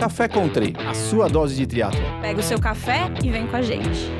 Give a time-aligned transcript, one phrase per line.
[0.00, 2.00] Café Country, a sua dose de triatlo.
[2.22, 4.10] Pega o seu café e vem com a gente.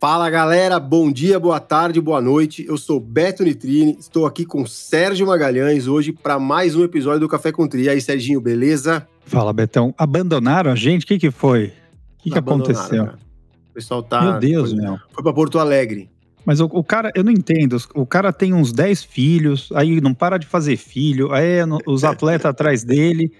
[0.00, 2.64] Fala galera, bom dia, boa tarde, boa noite.
[2.64, 7.28] Eu sou Beto Nitrini, estou aqui com Sérgio Magalhães hoje para mais um episódio do
[7.28, 7.82] Café com Tri.
[7.82, 9.04] E aí, Serginho, beleza?
[9.26, 9.92] Fala, Betão.
[9.98, 11.02] Abandonaram a gente?
[11.02, 11.72] O que, que foi?
[12.20, 13.06] O que, que aconteceu?
[13.06, 13.18] Cara.
[13.70, 14.22] O pessoal tá.
[14.22, 14.96] Meu Deus, foi, meu.
[15.10, 16.08] Foi para Porto Alegre.
[16.46, 17.76] Mas o, o, cara, eu não entendo.
[17.96, 22.04] O cara tem uns 10 filhos, aí não para de fazer filho, aí é os
[22.06, 23.32] atletas atrás dele.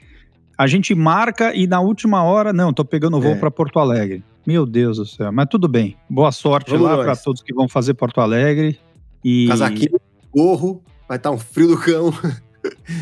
[0.56, 3.36] A gente marca e na última hora, não, tô pegando voo é.
[3.36, 4.22] para Porto Alegre.
[4.46, 5.32] Meu Deus do céu.
[5.32, 5.96] Mas tudo bem.
[6.08, 8.78] Boa sorte Vamos lá para todos que vão fazer Porto Alegre.
[9.24, 9.48] E...
[9.48, 9.98] Casaquinho,
[10.32, 12.12] gorro, vai estar tá um frio do cão.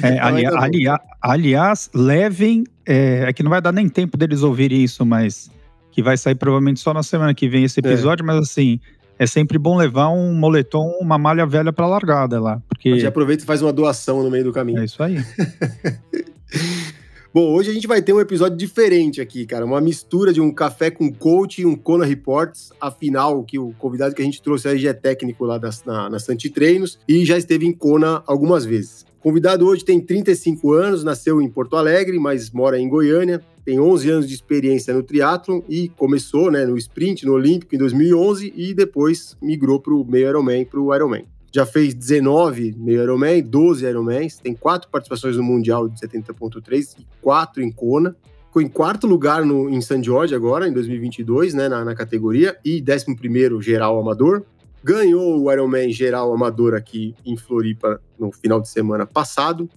[0.03, 0.85] É, ali, ali,
[1.21, 2.65] aliás, levem.
[2.85, 5.51] É, é, que não vai dar nem tempo deles ouvirem isso, mas
[5.93, 7.87] que vai sair provavelmente só na semana que vem esse é.
[7.87, 8.27] episódio, é.
[8.27, 8.81] mas assim,
[9.19, 12.61] é sempre bom levar um moletom, uma malha velha para largada lá.
[12.69, 12.89] Porque...
[12.89, 14.81] A gente aproveita e faz uma doação no meio do caminho.
[14.81, 15.19] É isso aí.
[17.35, 19.65] Bom, hoje a gente vai ter um episódio diferente aqui, cara.
[19.65, 22.71] Uma mistura de um café com coach e um Kona Reports.
[22.79, 26.19] Afinal, que o convidado que a gente trouxe já é técnico lá das, na, na
[26.19, 29.07] Santi Treinos e já esteve em Kona algumas vezes.
[29.19, 33.43] O convidado hoje tem 35 anos, nasceu em Porto Alegre, mas mora em Goiânia.
[33.65, 37.79] Tem 11 anos de experiência no triatlon e começou né, no sprint, no Olímpico, em
[37.79, 43.03] 2011 e depois migrou para o meio Ironman, para o Ironman já fez 19 meio
[43.03, 48.17] Ironman, 12 Ironmans, tem quatro participações no Mundial de 70.3 e quatro em Kona.
[48.47, 52.57] Ficou em quarto lugar no, em San Jorge agora, em 2022, né, na, na categoria,
[52.65, 54.45] e 11 primeiro geral amador.
[54.83, 59.69] Ganhou o Ironman geral amador aqui em Floripa no final de semana passado.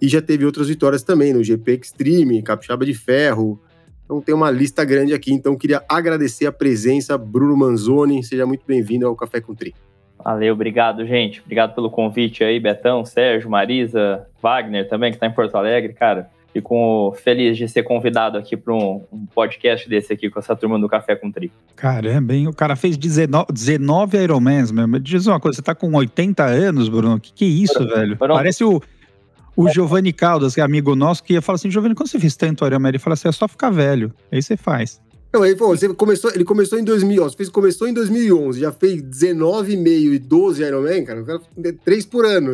[0.00, 3.60] E já teve outras vitórias também no GP Extreme, Capixaba de Ferro.
[4.04, 5.32] Então tem uma lista grande aqui.
[5.32, 8.22] Então queria agradecer a presença, Bruno Manzoni.
[8.22, 9.74] Seja muito bem-vindo ao Café com Tri.
[10.24, 11.40] Valeu, obrigado, gente.
[11.40, 16.28] Obrigado pelo convite aí, Betão, Sérgio, Marisa, Wagner também, que está em Porto Alegre, cara.
[16.52, 20.78] Fico feliz de ser convidado aqui para um, um, podcast desse aqui com essa turma
[20.78, 21.52] do Café com Tri.
[21.76, 22.48] Caramba, hein?
[22.48, 24.98] O cara fez 19, 19 Ironmans mesmo.
[24.98, 27.20] Diz uma coisa, você tá com 80 anos, Bruno?
[27.20, 28.16] Que, que é isso, Bruno, velho?
[28.16, 28.34] Bruno.
[28.34, 28.80] Parece o,
[29.54, 32.34] o Giovanni Caldas, que é amigo nosso, que ia falar assim: Giovanni, quando você fez
[32.34, 32.88] tanto Ironman?
[32.88, 34.12] Ele fala assim: é só ficar velho.
[34.32, 35.00] Aí você faz.
[35.32, 38.72] Não, ele, pô, você começou, ele começou em 2000, ó, fez, começou em 2011, já
[38.72, 41.40] fez 19,5 e 12 Ironman, cara, cara
[41.84, 42.52] três por ano.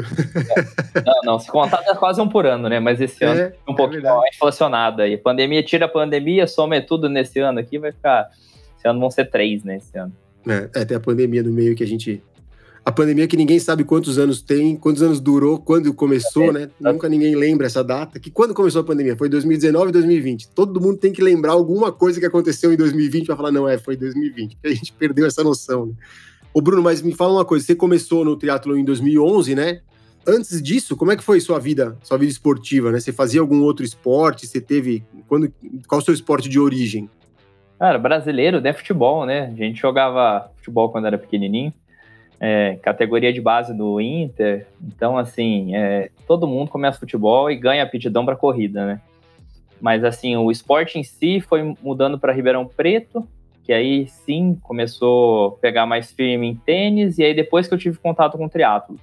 [0.95, 1.01] É.
[1.05, 2.81] Não, não, se contar é quase um por ano, né?
[2.81, 5.17] Mas esse ano é, um pouquinho é mais inflacionado aí.
[5.17, 8.29] Pandemia, tira a pandemia, soma tudo nesse ano aqui, vai ficar.
[8.77, 9.77] Esse ano vão ser três, né?
[9.77, 10.13] Esse ano.
[10.47, 12.23] É, é, tem a pandemia no meio que a gente
[12.85, 16.69] a pandemia que ninguém sabe quantos anos tem, quantos anos durou, quando começou, né?
[16.79, 18.21] Nunca ninguém lembra essa data.
[18.21, 19.17] Que quando começou a pandemia?
[19.17, 20.49] Foi 2019 e 2020.
[20.51, 23.79] Todo mundo tem que lembrar alguma coisa que aconteceu em 2020 para falar, não, é,
[23.79, 24.59] foi 2020.
[24.63, 25.87] A gente perdeu essa noção.
[25.87, 25.93] Né?
[26.53, 27.65] Ô, Bruno, mas me fala uma coisa.
[27.65, 29.81] Você começou no triatlo em 2011, né?
[30.27, 33.01] Antes disso, como é que foi sua vida, sua vida esportiva, né?
[33.01, 34.47] Você fazia algum outro esporte?
[34.47, 35.51] Você teve quando
[35.89, 37.09] qual o seu esporte de origem?
[37.79, 38.75] Cara, brasileiro, né?
[38.75, 39.47] Futebol, né?
[39.47, 41.73] A gente jogava futebol quando era pequenininho
[42.45, 44.67] é, categoria de base do Inter.
[44.83, 49.01] Então, assim, é, todo mundo começa futebol e ganha aptidão para corrida, né?
[49.81, 53.27] Mas, assim, o esporte em si foi mudando para Ribeirão Preto,
[53.63, 57.79] que aí sim começou a pegar mais firme em tênis, e aí depois que eu
[57.79, 58.99] tive contato com o triatlo.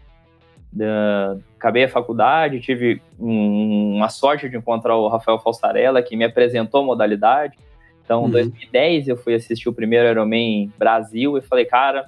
[1.57, 6.81] acabei a faculdade, tive um, uma sorte de encontrar o Rafael Falsarella, que me apresentou
[6.81, 7.57] a modalidade.
[8.05, 8.31] Então, em uhum.
[8.31, 12.07] 2010, eu fui assistir o primeiro Ironman Brasil e falei, cara,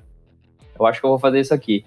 [0.77, 1.85] eu acho que eu vou fazer isso aqui.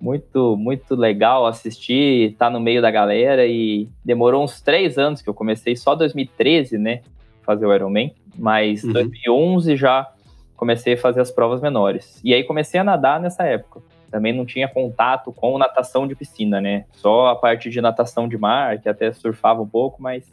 [0.00, 5.22] Muito, muito legal assistir, estar tá no meio da galera e demorou uns três anos
[5.22, 7.00] que eu comecei, só 2013, né,
[7.42, 8.92] fazer o Ironman, mas uhum.
[8.92, 10.10] 2011 já
[10.56, 12.20] comecei a fazer as provas menores.
[12.22, 13.80] E aí comecei a nadar nessa época.
[14.10, 16.84] Também não tinha contato com natação de piscina, né?
[16.92, 20.24] Só a parte de natação de mar, que até surfava um pouco, mas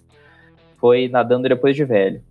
[0.77, 2.21] foi nadando depois de velho.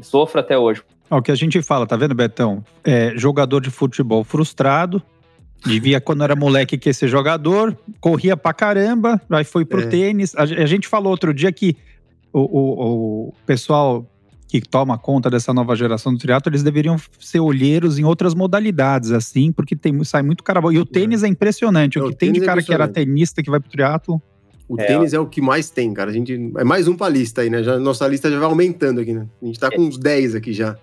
[0.00, 0.82] Sofro até hoje
[1.16, 2.64] o que a gente fala, tá vendo, Betão?
[2.84, 5.02] É, jogador de futebol frustrado,
[5.64, 9.86] devia, quando era moleque, quer ser jogador, corria pra caramba, aí foi pro é.
[9.86, 10.34] tênis.
[10.34, 11.76] A, a, gente falou outro dia que
[12.32, 14.06] o, o, o, pessoal
[14.48, 19.10] que toma conta dessa nova geração do triatlo, eles deveriam ser olheiros em outras modalidades,
[19.10, 20.72] assim, porque tem, sai muito cara bom.
[20.72, 20.86] E o é.
[20.86, 21.98] tênis é, é impressionante.
[21.98, 24.22] O que tem de é cara que era tenista que vai pro triatlo.
[24.66, 26.10] O é, tênis é o que mais tem, cara.
[26.10, 27.62] A gente é mais um pra lista aí, né?
[27.62, 29.26] Já, nossa lista já vai aumentando aqui, né?
[29.42, 30.76] A gente tá com uns 10 aqui já.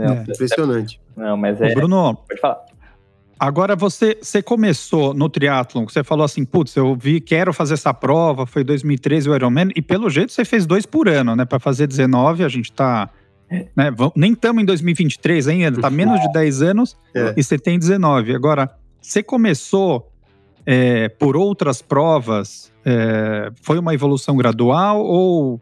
[0.00, 0.32] É.
[0.32, 1.00] Impressionante.
[1.16, 1.70] Não, mas é.
[1.70, 2.64] Ô Bruno, pode falar.
[3.40, 7.94] Agora você, você começou no triatlon, você falou assim, putz, eu vi, quero fazer essa
[7.94, 11.46] prova, foi 2013 o Ironman, e pelo jeito você fez dois por ano, né?
[11.46, 13.08] Para fazer 19, a gente tá.
[13.50, 17.34] Né, nem estamos em 2023 ainda, tá menos de 10 anos é.
[17.36, 18.34] e você tem 19.
[18.34, 18.70] Agora,
[19.00, 20.12] você começou
[20.66, 25.60] é, por outras provas, é, foi uma evolução gradual ou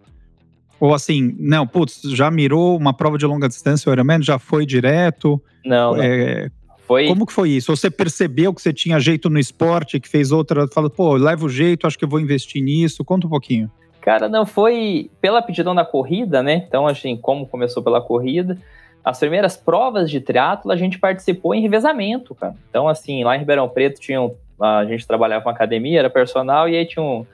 [0.81, 4.65] Ou assim, não, putz, já mirou uma prova de longa distância, o Ironman já foi
[4.65, 5.43] direto?
[5.65, 6.03] Não, não.
[6.03, 6.51] É,
[6.87, 7.75] Foi, Como que foi isso?
[7.75, 11.49] Você percebeu que você tinha jeito no esporte, que fez outra, falou, pô, leva o
[11.49, 13.05] jeito, acho que eu vou investir nisso.
[13.05, 13.71] Conta um pouquinho.
[14.01, 16.65] Cara, não, foi pela aptidão da corrida, né?
[16.67, 18.57] Então, assim, como começou pela corrida,
[19.05, 22.55] as primeiras provas de triatlo a gente participou em revezamento, cara.
[22.71, 26.69] Então, assim, lá em Ribeirão Preto tinha um, a gente trabalhava com academia, era personal,
[26.69, 27.27] e aí tinha, um,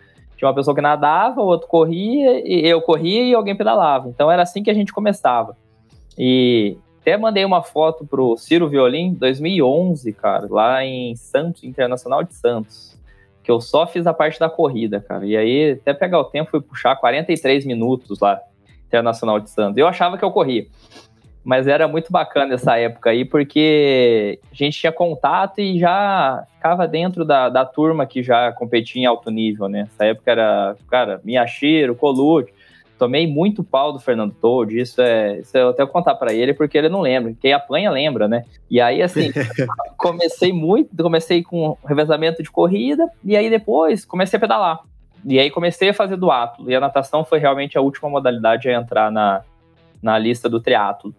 [0.45, 4.09] tinha uma pessoa que nadava, o outro corria, e eu corria e alguém pedalava.
[4.09, 5.57] Então, era assim que a gente começava.
[6.19, 12.35] E até mandei uma foto pro Ciro Violim, 2011, cara, lá em Santos, Internacional de
[12.35, 12.95] Santos
[13.45, 15.27] que eu só fiz a parte da corrida, cara.
[15.27, 18.41] E aí, até pegar o tempo, fui puxar 43 minutos lá,
[18.87, 19.77] Internacional de Santos.
[19.77, 20.67] Eu achava que eu corria.
[21.45, 26.89] Mas era muito bacana essa época aí, porque a gente tinha contato e já ficava
[26.89, 29.87] dentro da, da turma que já competia em alto nível, né?
[29.93, 32.53] Essa época era, cara, Miyashiro, Colucci.
[32.99, 35.41] Tomei muito pau do Fernando Todd, isso é.
[35.41, 37.35] Isso eu até vou contar para ele, porque ele não lembra.
[37.39, 38.45] Quem apanha lembra, né?
[38.71, 39.31] E aí, assim,
[39.99, 44.81] comecei muito, comecei com revezamento de corrida, e aí depois comecei a pedalar.
[45.25, 46.71] E aí comecei a fazer duatlo.
[46.71, 49.43] E a natação foi realmente a última modalidade a entrar na,
[50.03, 51.15] na lista do triatlo.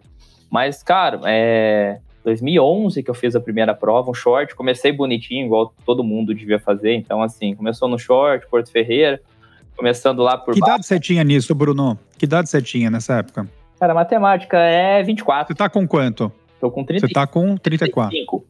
[0.50, 4.54] Mas, cara, é 2011 que eu fiz a primeira prova, um short.
[4.54, 6.94] Comecei bonitinho, igual todo mundo devia fazer.
[6.94, 9.20] Então, assim, começou no short, Porto Ferreira,
[9.76, 10.72] começando lá por Que baixo.
[10.74, 11.98] idade você tinha nisso, Bruno?
[12.18, 13.48] Que idade você tinha nessa época?
[13.78, 15.48] Cara, matemática é 24.
[15.48, 16.32] Você tá com quanto?
[16.60, 18.10] Tô com 30, Você tá com 34.
[18.10, 18.44] 35.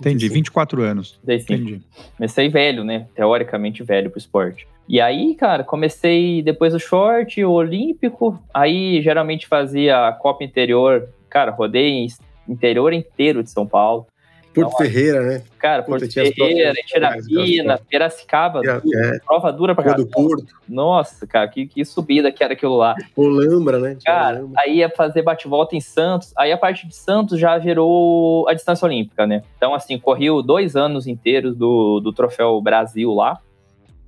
[0.00, 1.20] Entendi, 24 anos.
[1.24, 1.52] 35.
[1.54, 1.82] Entendi.
[2.16, 3.06] Comecei velho, né?
[3.14, 4.66] Teoricamente velho pro esporte.
[4.88, 8.42] E aí, cara, comecei depois do short, o olímpico.
[8.52, 11.08] Aí, geralmente fazia a Copa Interior.
[11.34, 12.06] Cara, rodei
[12.48, 14.06] interior inteiro de São Paulo.
[14.54, 15.42] Porto Então, Ferreira, né?
[15.58, 18.80] Cara, Porto Ferreira, Tirapina, Piracicaba, dura,
[19.16, 19.18] é.
[19.18, 20.04] prova dura pra caramba.
[20.04, 22.94] do Porto, Nossa, cara, que, que subida que era aquilo lá.
[23.16, 23.96] Olambra, né?
[24.04, 24.60] Cara, Olambra.
[24.64, 26.32] aí ia fazer bate-volta em Santos.
[26.38, 29.42] Aí a parte de Santos já virou a distância olímpica, né?
[29.56, 33.40] Então, assim, correu dois anos inteiros do, do Troféu Brasil lá.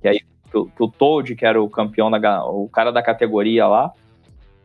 [0.01, 3.03] Que aí que, o- que o Toad, que era o campeão, da, o cara da
[3.03, 3.91] categoria lá.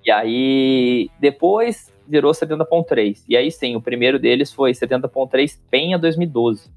[0.06, 3.24] E aí, depois virou 70.3.
[3.28, 6.70] E aí sim, o primeiro deles foi 70.3 Penha 2012.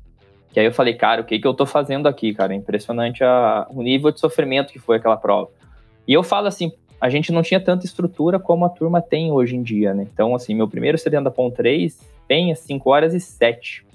[0.52, 2.56] Que aí eu falei, cara, o que, que eu tô fazendo aqui, cara?
[2.56, 5.50] Impressionante a- o nível de sofrimento que foi aquela prova.
[6.08, 6.72] E eu falo assim,
[7.02, 10.08] a gente não tinha tanta estrutura como a turma tem hoje em dia, né?
[10.12, 13.86] Então, assim, meu primeiro 70.3 Penha 5 horas e 7.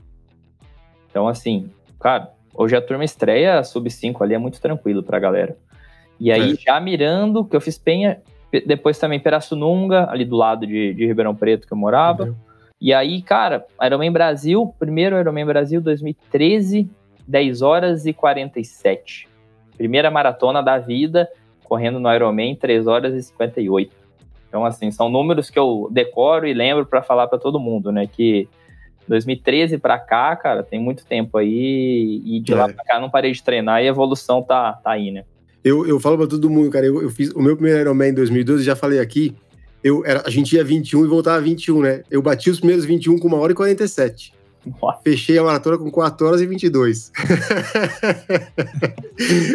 [1.10, 5.56] Então, assim, cara, hoje a turma estreia sub 5 ali é muito tranquilo pra galera.
[6.20, 6.56] E aí, É.
[6.56, 8.24] já mirando, que eu fiz Penha, pe-
[8.66, 12.22] depois também Pirassununga, ali do lado de, de Ribeirão Preto que eu morava.
[12.24, 12.40] Entendeu?
[12.80, 16.90] E aí, cara, Ironman Brasil, primeiro Ironman Brasil 2013,
[17.28, 19.28] 10 horas e 47.
[19.76, 21.28] Primeira maratona da vida,
[21.64, 23.94] correndo no Ironman 3 horas e 58.
[24.48, 28.06] Então, assim, são números que eu decoro e lembro pra falar pra todo mundo, né?
[28.06, 28.48] Que
[29.06, 32.72] 2013 pra cá, cara, tem muito tempo aí e de lá É.
[32.72, 35.24] pra cá não parei de treinar e a evolução tá, tá aí, né?
[35.62, 36.86] Eu, eu falo pra todo mundo, cara.
[36.86, 39.34] Eu, eu fiz o meu primeiro Ironman em 2012, já falei aqui.
[39.82, 42.02] Eu era, a gente ia 21 e voltava a 21, né?
[42.10, 44.32] Eu bati os primeiros 21 com 1 hora e 47.
[44.80, 45.00] Nossa.
[45.02, 47.10] Fechei a maratona com 4 horas e 22.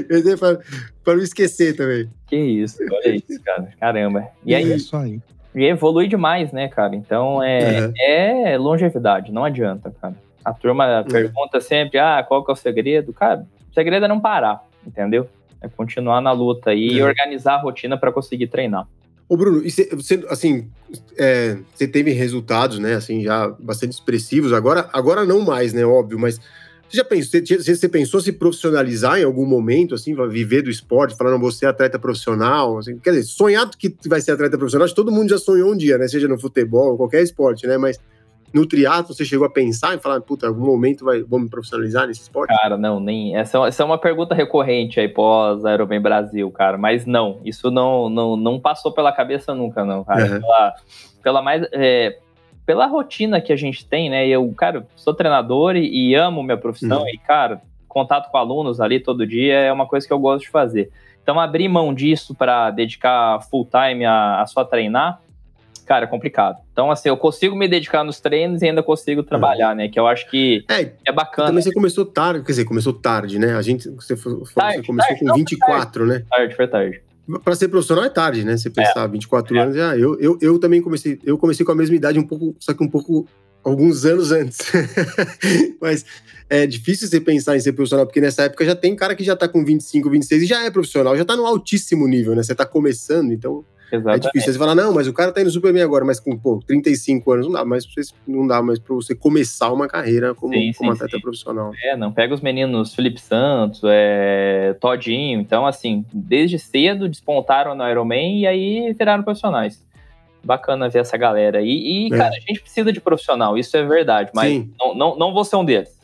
[0.10, 0.58] Eu dei pra,
[1.04, 2.10] pra não esquecer também.
[2.28, 3.70] Que isso, olha isso, cara.
[3.80, 4.28] Caramba.
[4.46, 5.20] E É aí, isso aí.
[5.54, 6.96] E evolui demais, né, cara?
[6.96, 7.94] Então é, Uhum.
[8.00, 10.16] é longevidade, não adianta, cara.
[10.44, 13.14] A turma pergunta sempre, ah, qual que é o segredo?
[13.14, 15.28] Cara, o segredo é não parar, entendeu?
[15.66, 17.04] É continuar na luta e É.
[17.04, 18.88] organizar a rotina para conseguir treinar.
[19.28, 20.70] Ô, Bruno, e cê- você, assim,
[21.18, 24.54] é, você teve resultados, né, assim, já bastante expressivos.
[24.54, 26.40] Agora, agora não mais, né, óbvio, mas
[26.88, 31.40] você já pensou, você, pensou se profissionalizar em algum momento, assim, viver do esporte, falando,
[31.42, 35.30] você é atleta profissional, assim, quer dizer, sonhar que vai ser atleta profissional, todo mundo
[35.30, 38.00] já sonhou um dia, né, seja no futebol, qualquer esporte, né, mas
[38.56, 42.08] no triatlo você chegou a pensar em falar, puta, algum momento vai, vou me profissionalizar
[42.08, 42.56] nesse esporte?
[42.56, 43.36] Cara, não, nem.
[43.36, 46.78] Essa, essa é uma pergunta recorrente aí pós Ironman Brasil, cara.
[46.78, 50.24] Mas não, isso não, não, não passou pela cabeça nunca, não, cara.
[50.24, 50.40] Uhum.
[50.40, 50.74] Pela,
[51.22, 51.68] pela mais.
[51.74, 52.18] é,
[52.66, 54.26] pela rotina que a gente tem, né?
[54.26, 57.10] Eu, cara, sou treinador e, e amo minha profissão, Uhum.
[57.10, 60.50] e, cara, contato com alunos ali todo dia é uma coisa que eu gosto de
[60.50, 60.90] fazer.
[61.22, 65.20] Então, abrir mão disso para dedicar full time a, a só treinar,
[65.86, 66.58] cara, é complicado.
[66.74, 69.88] Então, assim, eu consigo me dedicar nos treinos e ainda consigo trabalhar, né?
[69.88, 71.48] Que eu acho que É, é bacana.
[71.50, 74.86] também você começou tarde, quer dizer, começou tarde, né, a gente, você, falou- você Tarde,
[74.86, 76.24] começou tarde, com não, 24, né?
[76.30, 77.02] Tarde, foi tarde.
[77.44, 78.56] Pra ser profissional é tarde, né?
[78.58, 79.60] Você pensar 24 É.
[79.62, 82.56] anos, ah, eu, eu, eu também comecei, eu comecei com a mesma idade um pouco,
[82.60, 83.28] só que um pouco
[83.64, 84.60] alguns anos antes.
[85.82, 86.06] Mas
[86.50, 89.36] é difícil você pensar em ser profissional, porque nessa época já tem cara que já
[89.36, 92.44] tá com 25, 26 e já é profissional, já tá no altíssimo nível, né?
[92.44, 94.26] Você tá começando, então Exatamente.
[94.26, 94.54] É difícil.
[94.54, 97.32] Você fala, não, mas o cara tá indo super bem agora, mas com pô, 35
[97.32, 100.54] anos não dá mais pra você, não dá mais pra você começar uma carreira como,
[100.54, 101.22] Sim, como sim, atleta sim.
[101.22, 101.72] profissional.
[101.84, 107.88] É, não pega os meninos Felipe Santos, é, Todinho, então assim, desde cedo despontaram no
[107.90, 109.84] Ironman e aí viraram profissionais.
[110.44, 111.62] Bacana ver essa galera.
[111.62, 112.18] E, e É.
[112.18, 115.56] cara, a gente precisa de profissional, isso é verdade, mas não, não, não vou ser
[115.56, 115.96] um deles.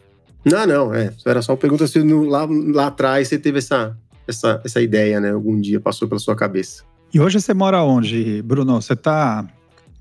[0.44, 1.14] Não, não, é.
[1.26, 3.96] Era só uma pergunta se lá, lá atrás você teve essa,
[4.28, 5.32] essa, essa ideia, né?
[5.32, 6.84] Algum dia passou pela sua cabeça.
[7.14, 8.82] E hoje você mora onde, Bruno?
[8.82, 9.46] Você tá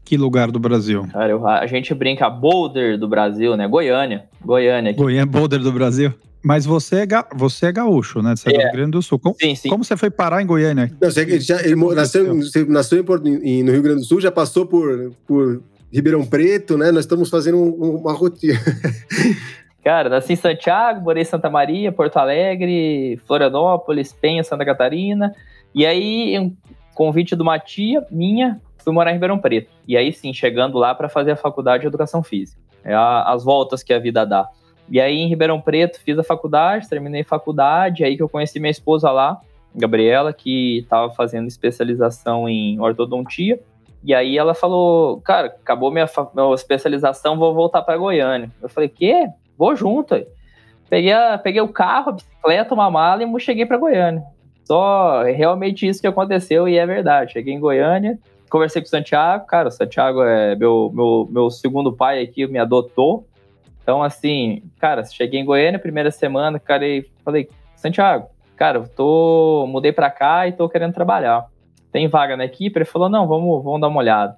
[0.04, 1.06] que lugar do Brasil?
[1.12, 3.66] Cara, eu- a gente brinca Boulder do Brasil, né?
[3.68, 4.24] Goiânia.
[4.44, 4.90] Goiânia.
[4.90, 5.00] aqui.
[5.00, 6.12] Goiânia, Boulder do Brasil.
[6.42, 8.34] Mas você é, ga- você é gaúcho, né?
[8.34, 8.64] Você é do É.
[8.64, 9.18] Rio Grande do Sul.
[9.18, 9.68] Como, Sim, sim.
[9.68, 10.90] como você foi parar em Goiânia?
[11.00, 13.04] Não, você, ele já, ele nasceu, você nasceu
[13.44, 15.62] em no Rio Grande do Sul, já passou por, por
[15.92, 16.90] Ribeirão Preto, né?
[16.90, 18.54] Nós estamos fazendo um- uma rotina.
[19.84, 25.32] Cara, nasci em Santiago, morei em Santa Maria, Porto Alegre, Florianópolis, Penha, Santa Catarina.
[25.74, 26.52] E aí,
[27.00, 29.70] convite de uma tia minha, fui morar em Ribeirão Preto.
[29.88, 32.60] E aí sim, chegando lá para fazer a faculdade de Educação Física.
[32.84, 34.46] É a- as voltas que a vida dá.
[34.86, 38.60] E aí, em Ribeirão Preto, fiz a faculdade, terminei a faculdade, aí que eu conheci
[38.60, 39.40] minha esposa lá,
[39.74, 43.58] Gabriela, que estava fazendo especialização em ortodontia.
[44.04, 48.50] E aí ela falou, cara, acabou minha, minha especialização, vou voltar para Goiânia.
[48.60, 49.26] Eu falei, quê?
[49.56, 50.22] Vou junto.
[50.90, 54.22] Peguei, a- peguei o carro, a bicicleta, uma mala e cheguei para Goiânia.
[54.64, 57.32] Só realmente isso que aconteceu e é verdade.
[57.32, 61.92] Cheguei em Goiânia, conversei com o Santiago, cara, o Santiago é meu, meu, meu segundo
[61.92, 63.26] pai aqui, me adotou.
[63.82, 69.66] Então, assim, cara, cheguei em Goiânia, primeira semana, cara, e falei, Santiago, cara, eu tô,
[69.68, 71.46] mudei pra cá e tô querendo trabalhar.
[71.90, 72.78] Tem vaga na equipe?
[72.78, 74.36] Ele falou, não, vamos, vamos dar uma olhada.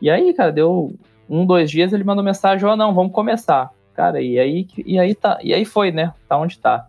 [0.00, 0.92] E aí, cara, deu
[1.28, 3.70] um, dois dias, ele mandou mensagem, ó, não, vamos começar.
[3.94, 6.12] Cara, e aí, e aí tá, e aí foi, né?
[6.28, 6.86] Tá onde tá.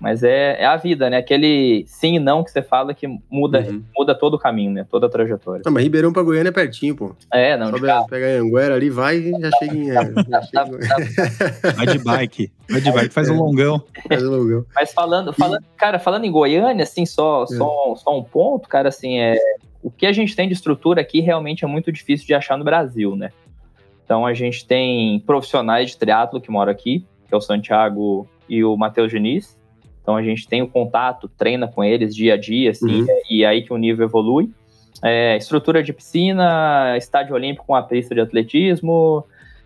[0.00, 1.16] Mas é, é a vida, né?
[1.16, 3.82] Aquele sim e não que você fala que muda, Uhum.
[3.96, 4.86] muda todo o caminho, né?
[4.88, 5.62] Toda a trajetória.
[5.64, 7.16] Não, mas Ribeirão pra Goiânia é pertinho, pô.
[7.32, 8.06] É, não, de Sobe, carro.
[8.08, 9.90] pega a Anguera ali, vai e já chega em.
[9.90, 9.94] é,
[10.30, 12.52] já chega em- Vai de bike.
[12.70, 13.38] Vai de bike, faz um É.
[13.38, 13.82] longão.
[14.08, 14.64] faz o logão.
[14.72, 19.18] Mas falando, falando, cara, falando em Goiânia, assim, só, só, só um ponto, cara, assim,
[19.18, 19.36] é
[19.82, 22.62] o que a gente tem de estrutura aqui realmente é muito difícil de achar no
[22.64, 23.30] Brasil, né?
[24.04, 28.62] Então a gente tem profissionais de triatlo que moram aqui, que é o Santiago e
[28.62, 29.57] o Matheus Diniz.
[30.08, 33.06] Então a gente tem o contato, treina com eles dia a dia, assim, Uhum.
[33.28, 34.48] e é aí que o nível evolui.
[35.04, 39.22] É, estrutura de piscina, estádio olímpico com a pista de atletismo,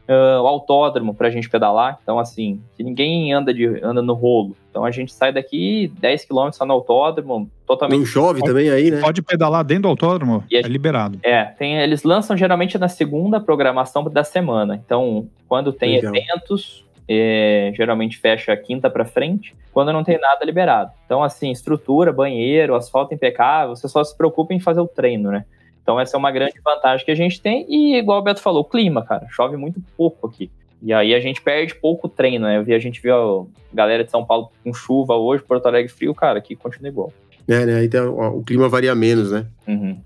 [0.09, 2.01] o autódromo para a gente pedalar.
[2.03, 4.57] Então, assim, que ninguém anda, de, anda no rolo.
[4.69, 8.01] Então a gente sai daqui 10 km só no autódromo, totalmente.
[8.01, 9.01] Não chove também aí, né?
[9.01, 11.21] Pode pedalar dentro do autódromo, E a é liberado.
[11.23, 14.75] É, tem, eles lançam geralmente na segunda programação da semana.
[14.85, 16.17] Então, quando tem Legal.
[16.17, 19.55] eventos, é, geralmente fecha a quinta para frente.
[19.73, 20.91] Quando não tem nada, liberado.
[21.07, 25.45] Então, assim, estrutura, banheiro, asfalto impecável, você só se preocupa em fazer o treino, né?
[25.83, 27.67] Então, essa é uma grande vantagem que a gente tem.
[27.69, 30.51] E, igual o Beto falou, o clima, cara, chove muito pouco aqui.
[30.81, 32.59] E aí a gente perde pouco treino, né?
[32.59, 35.93] Eu vi, a gente viu a galera de São Paulo com chuva hoje, Porto Alegre
[35.93, 37.13] frio, cara, aqui continua igual.
[37.49, 37.75] É, né?
[37.77, 39.47] Aí tem, ó, o clima varia menos, né?
[39.67, 40.01] Uhum.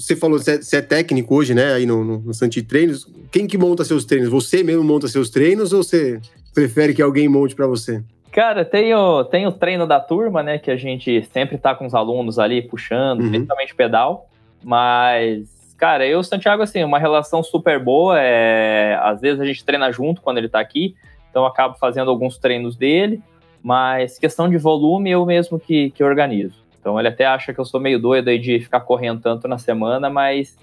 [0.00, 1.74] Você falou, você é, você é técnico hoje, né?
[1.74, 3.06] Aí no, no, no Santi Treinos.
[3.30, 4.28] Quem que monta seus treinos?
[4.30, 6.20] Você mesmo monta seus treinos ou você
[6.54, 8.02] prefere que alguém monte pra você?
[8.32, 10.58] Cara, tem o, tem o treino da turma, né?
[10.58, 13.28] Que a gente sempre tá com os alunos ali puxando, Uhum.
[13.30, 14.28] principalmente pedal.
[14.62, 18.18] Mas, cara, eu e o Santiago, assim, uma relação super boa.
[18.20, 18.98] É...
[19.02, 20.94] Às vezes a gente treina junto quando ele tá aqui,
[21.28, 23.20] então eu acabo fazendo alguns treinos dele.
[23.62, 26.54] Mas questão de volume, eu mesmo que, que organizo.
[26.80, 29.58] Então ele até acha que eu sou meio doido aí de ficar correndo tanto na
[29.58, 30.56] semana, mas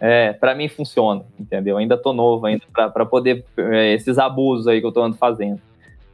[0.00, 1.76] é, para mim funciona, entendeu?
[1.76, 5.60] Ainda tô novo ainda para poder é, esses abusos aí que eu tô andando fazendo.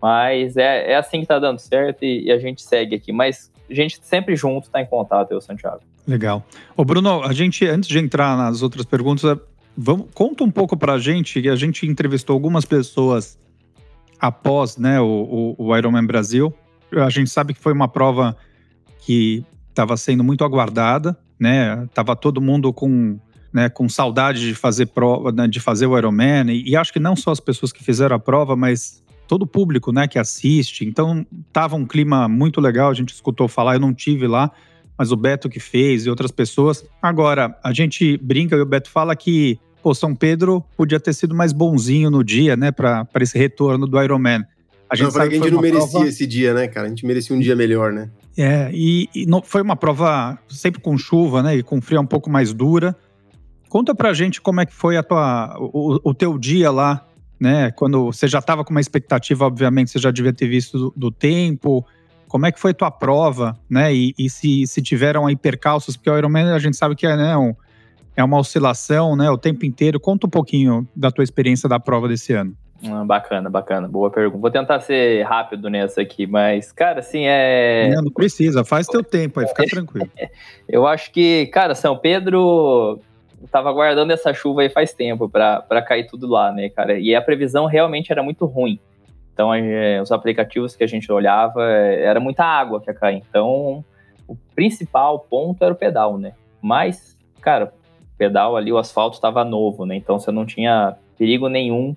[0.01, 3.13] Mas é, é assim que tá dando certo e, e a gente segue aqui.
[3.13, 5.81] Mas a gente sempre junto tá em contato, eu, Santiago.
[6.07, 6.45] Legal.
[6.77, 9.41] Ô, Bruno, a gente, antes de entrar nas outras perguntas, é,
[9.77, 13.39] vamos, conta um pouco pra gente, que a gente entrevistou algumas pessoas
[14.21, 16.55] após né, o, o, o Ironman Brasil.
[16.93, 18.37] A gente sabe que foi uma prova
[19.07, 21.87] que estava sendo muito aguardada, né?
[21.95, 23.21] Tava todo mundo com,
[23.53, 26.99] né, com saudade de fazer prova, né, de fazer o Ironman, e, e acho que
[26.99, 30.85] não só as pessoas que fizeram a prova, mas todo o público, né, que assiste.
[30.85, 34.51] Então, tava um clima muito legal, a gente escutou falar, eu não tive lá,
[34.99, 36.85] mas o Beto que fez e outras pessoas.
[37.01, 41.33] Agora, a gente brinca e o Beto fala que, pô, São Pedro podia ter sido
[41.33, 44.45] mais bonzinho no dia, né, para esse retorno do Ironman.
[44.91, 46.87] A Eu falei que a gente não merecia prova- esse dia, né, cara?
[46.87, 48.11] A gente merecia um dia melhor, né?
[48.37, 51.57] É, e, e não- foi uma prova sempre com chuva, né?
[51.57, 52.97] E com frio um pouco mais dura.
[53.69, 57.05] Conta pra gente como é que foi a tua, o, o teu dia lá,
[57.41, 57.71] né?
[57.73, 61.11] Quando você já estava com uma expectativa, obviamente, você já devia ter visto do, do
[61.11, 61.85] tempo.
[62.29, 63.95] Como é que foi tua prova, né?
[63.95, 67.17] E, e se, se tiveram aí percalços, porque o Ironman a gente sabe que é,
[67.17, 67.55] né, um-
[68.17, 70.01] é uma oscilação, né, o tempo inteiro.
[70.01, 72.57] Conta um pouquinho da tua experiência da prova desse ano.
[72.85, 73.89] Ah, bacana, bacana.
[73.89, 74.41] Boa pergunta.
[74.41, 77.91] Vou tentar ser rápido nessa aqui, mas, cara, assim, é.
[77.95, 80.11] Não, não precisa, faz teu tempo aí, fica tranquilo.
[80.69, 83.01] Eu acho que, cara, São Pedro
[83.51, 86.99] tava guardando essa chuva aí faz tempo para cair tudo lá, né, cara?
[86.99, 88.79] E a previsão realmente era muito ruim.
[89.33, 93.23] Então, é, os aplicativos que a gente olhava, é, era muita água que ia cair.
[93.29, 93.85] Então,
[94.27, 96.33] o principal ponto era o pedal, né?
[96.61, 97.67] Mas, cara,
[98.15, 99.95] o pedal ali, o asfalto estava novo, né?
[99.95, 101.95] Então, você não tinha perigo nenhum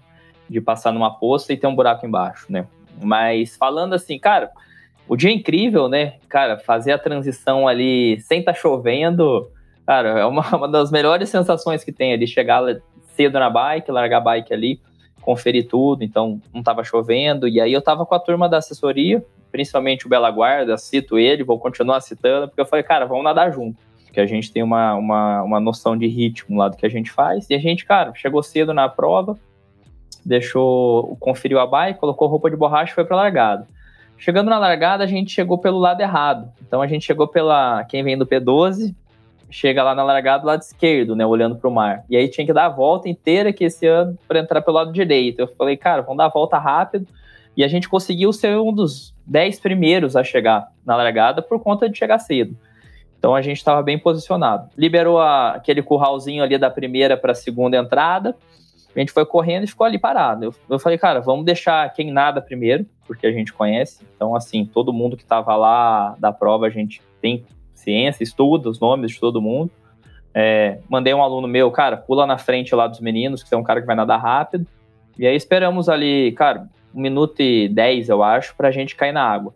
[0.50, 2.65] de passar numa poça e ter um buraco embaixo, né?
[3.01, 4.51] Mas, falando assim, cara,
[5.08, 6.15] o dia é incrível, né?
[6.27, 9.50] Cara, fazer a transição ali sem tá chovendo,
[9.86, 12.62] cara, é uma, uma das melhores sensações que tem ali, chegar
[13.15, 14.79] cedo na bike, largar a bike ali,
[15.22, 19.24] conferir tudo, então não estava chovendo, e aí eu estava com a turma da assessoria,
[19.51, 23.51] principalmente o Bela Guarda, cito ele, vou continuar citando, porque eu falei, cara, vamos nadar
[23.51, 26.89] junto, porque a gente tem uma, uma, uma noção de ritmo lá do que a
[26.89, 29.38] gente faz, e a gente, cara, chegou cedo na prova,
[30.29, 33.67] deixou, conferiu a bike, colocou roupa de borracha e foi para largada.
[34.15, 36.51] Chegando na largada, a gente chegou pelo lado errado.
[36.62, 38.93] Então a gente chegou pela quem vem do P12,
[39.50, 42.03] chega lá na largada do lado esquerdo, né, olhando para o mar.
[42.07, 44.93] E aí tinha que dar a volta inteira que esse ano para entrar pelo lado
[44.93, 45.39] direito.
[45.39, 47.07] Eu falei, cara, vamos dar a volta rápido.
[47.57, 51.89] E a gente conseguiu ser um dos dez primeiros a chegar na largada por conta
[51.89, 52.55] de chegar cedo.
[53.17, 54.69] Então a gente estava bem posicionado.
[54.77, 58.36] Liberou a, aquele curralzinho ali da primeira para a segunda entrada.
[58.96, 60.46] A gente foi correndo e ficou ali parado.
[60.46, 64.03] Eu, eu falei, cara, vamos deixar quem nada primeiro, porque a gente conhece.
[64.15, 68.79] Então, assim, todo mundo que estava lá da prova, a gente tem ciência, estuda os
[68.79, 69.72] nomes de todo mundo.
[70.34, 73.63] É, mandei um aluno meu, cara, pula na frente lá dos meninos, que é um
[73.63, 74.65] cara que vai nadar rápido.
[75.17, 79.24] E aí esperamos ali, cara, um minuto e dez, eu acho, pra gente cair na
[79.24, 79.53] água.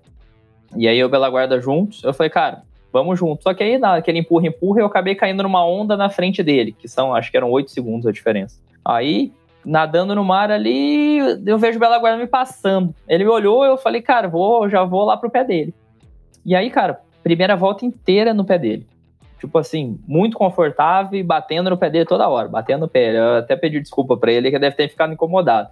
[0.76, 3.44] E aí eu Bela Guarda juntos, eu falei, cara, vamos juntos.
[3.44, 6.88] Só que aí, naquele empurra, empurra, eu acabei caindo numa onda na frente dele, que
[6.88, 8.62] são, acho que eram oito segundos a diferença.
[8.84, 9.32] Aí,
[9.66, 12.94] nadando no mar ali, eu vejo o Bela Guarda me passando.
[13.08, 15.74] Ele me olhou, eu falei, cara, vou, já vou lá pro pé dele.
[16.46, 18.88] E aí, cara, primeira volta inteira no pé dele.
[19.40, 23.18] Tipo assim, muito confortável e batendo no pé dele toda hora, batendo no pé.
[23.18, 25.70] Eu até pedi desculpa para ele, que deve ter ficado incomodado.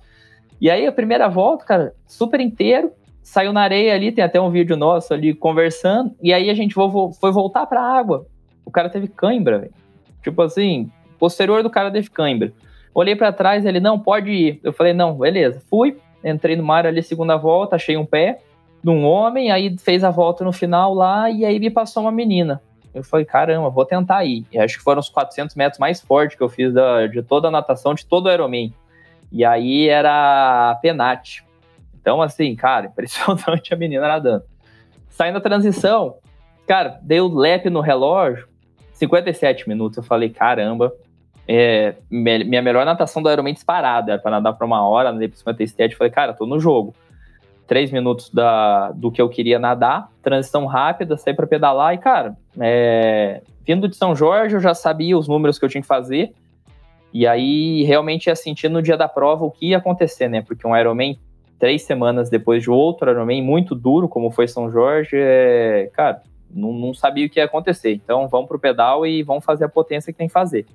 [0.60, 2.92] E aí, a primeira volta, cara, super inteiro,
[3.24, 6.74] saiu na areia ali, tem até um vídeo nosso ali conversando, e aí a gente
[6.74, 8.26] foi voltar pra água.
[8.66, 9.74] O cara teve cãibra, velho.
[10.22, 12.54] Tipo assim, posterior do cara teve cãibra.
[12.94, 14.60] Olhei para trás, ele, não, pode ir.
[14.64, 15.62] Eu falei, não, beleza.
[15.70, 18.40] Fui, entrei no mar ali, segunda volta, achei um pé,
[18.84, 22.12] de um homem, aí fez a volta no final lá e aí me passou uma
[22.12, 22.62] menina.
[22.94, 24.46] Eu falei, caramba, vou tentar ir.
[24.52, 27.48] E acho que foram os 400 metros mais fortes que eu fiz da, de toda
[27.48, 28.74] a natação, de todo o Ironman.
[29.32, 31.46] E aí era Penate.
[32.00, 34.44] Então, assim, cara, impressionante a menina nadando.
[35.10, 36.16] Saindo da transição,
[36.68, 38.48] cara, dei o lap no relógio,
[38.94, 39.98] 57 minutos.
[39.98, 40.92] Eu falei, caramba,
[41.54, 44.14] é, minha melhor natação do Ironman disparada.
[44.14, 45.96] Era pra nadar pra uma hora, nadei pra 57.
[45.98, 46.94] Falei, cara, tô no jogo
[47.68, 52.36] três minutos da, do que eu queria nadar, transição rápida, saí para pedalar e, cara,
[52.60, 56.34] é, vindo de São Jorge, eu já sabia os números que eu tinha que fazer,
[57.14, 60.42] e aí realmente ia sentir no dia da prova o que ia acontecer, né?
[60.42, 61.18] Porque um Ironman,
[61.58, 66.22] três semanas depois de outro Ironman muito duro, como foi São Jorge, é, cara,
[66.54, 67.94] não, não sabia o que ia acontecer.
[67.94, 70.66] Então vamos pro pedal e vamos fazer a potência que tem que fazer.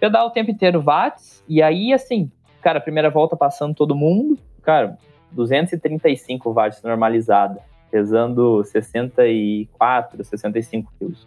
[0.00, 2.30] Pedal o tempo inteiro watts, e aí assim,
[2.60, 4.96] cara, primeira volta passando todo mundo, cara,
[5.32, 11.26] 235 watts normalizada, pesando 64, 65 quilos.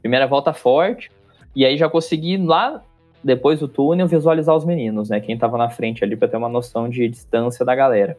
[0.00, 1.10] Primeira volta forte,
[1.54, 2.82] e aí já consegui lá
[3.22, 5.18] depois do túnel visualizar os meninos, né?
[5.20, 8.18] Quem tava na frente ali para ter uma noção de distância da galera.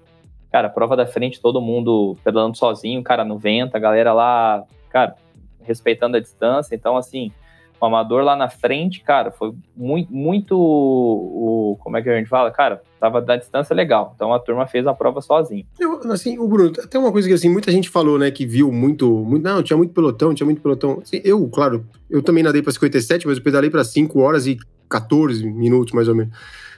[0.51, 5.15] Cara, prova da frente, todo mundo pedalando sozinho, cara no vento, a galera lá, cara,
[5.61, 6.73] respeitando a distância.
[6.73, 7.31] Então, assim,
[7.79, 12.29] o amador lá na frente, cara, foi muito, muito o, como é que a gente
[12.29, 12.51] fala?
[12.51, 14.13] Cara, tava da distância legal.
[14.15, 15.65] Então a turma fez a prova sozinho.
[15.79, 18.71] Eu, assim, o Bruno, tem uma coisa que assim, muita gente falou, né, que viu
[18.71, 20.99] muito, muito não, tinha muito pelotão, tinha muito pelotão.
[21.01, 24.57] Assim, eu, claro, eu também nadei para 57, mas eu pedalei para 5 horas e
[24.89, 26.33] 14 minutos mais ou menos.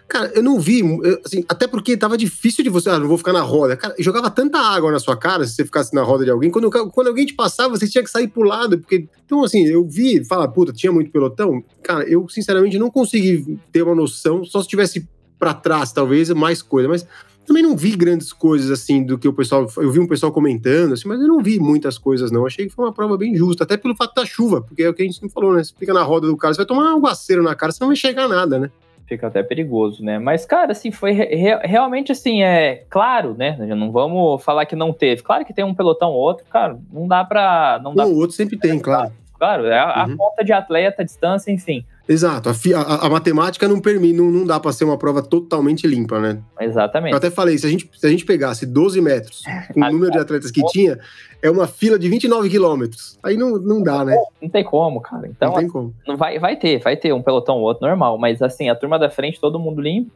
[0.08, 0.82] Cara, eu não vi,
[1.26, 3.76] assim, até porque tava difícil de você, ah, não vou ficar na roda.
[3.76, 6.50] Cara, jogava tanta água na sua cara se você ficasse na roda de alguém.
[6.50, 9.08] Quando, quando alguém te passava, você tinha que sair pro lado, porque.
[9.26, 11.62] Então, assim, eu vi, fala, puta, tinha muito pelotão.
[11.84, 16.62] Cara, eu sinceramente não consegui ter uma noção, só se tivesse para trás, talvez, mais
[16.62, 17.06] coisa, mas
[17.46, 19.68] também não vi grandes coisas assim do que o pessoal.
[19.78, 22.46] Eu vi um pessoal comentando, assim, mas eu não vi muitas coisas, não.
[22.46, 24.94] Achei que foi uma prova bem justa, até pelo fato da chuva, porque é o
[24.94, 25.64] que a gente sempre falou, né?
[25.64, 27.88] Você fica na roda do cara, você vai tomar um aguaceiro na cara, você não
[27.88, 28.72] vai enxergar nada, né?
[29.08, 30.20] Fica até perigoso, né?
[30.20, 33.56] Mas, cara, assim, foi re realmente assim, é claro, né?
[33.76, 35.24] Não vamos falar que não teve.
[35.24, 37.80] Claro que tem um pelotão ou outro, cara, não dá pra.
[37.82, 39.12] Não dá um outro sempre tem, claro.
[39.40, 40.14] Claro, é a, Uhum.
[40.14, 41.86] a conta de atleta, distância, enfim.
[42.08, 42.50] Exato.
[42.50, 46.20] A, a- a matemática não permite, não, não dá pra ser uma prova totalmente limpa,
[46.20, 46.40] né?
[46.60, 47.16] Eu Exatamente.
[47.16, 49.44] até falei, se a gente, se a gente pegasse 12 metros,
[49.74, 50.98] com o número de atletas que tinha,
[51.42, 53.20] é uma fila de 29 quilômetros.
[53.22, 54.16] Aí não, não dá, né?
[54.42, 55.28] Não tem como, cara.
[55.28, 55.94] Então, não tem como.
[56.08, 58.98] Não vai, vai ter, vai ter um pelotão ou outro normal, mas assim, a turma
[58.98, 60.12] da frente, todo mundo limpo.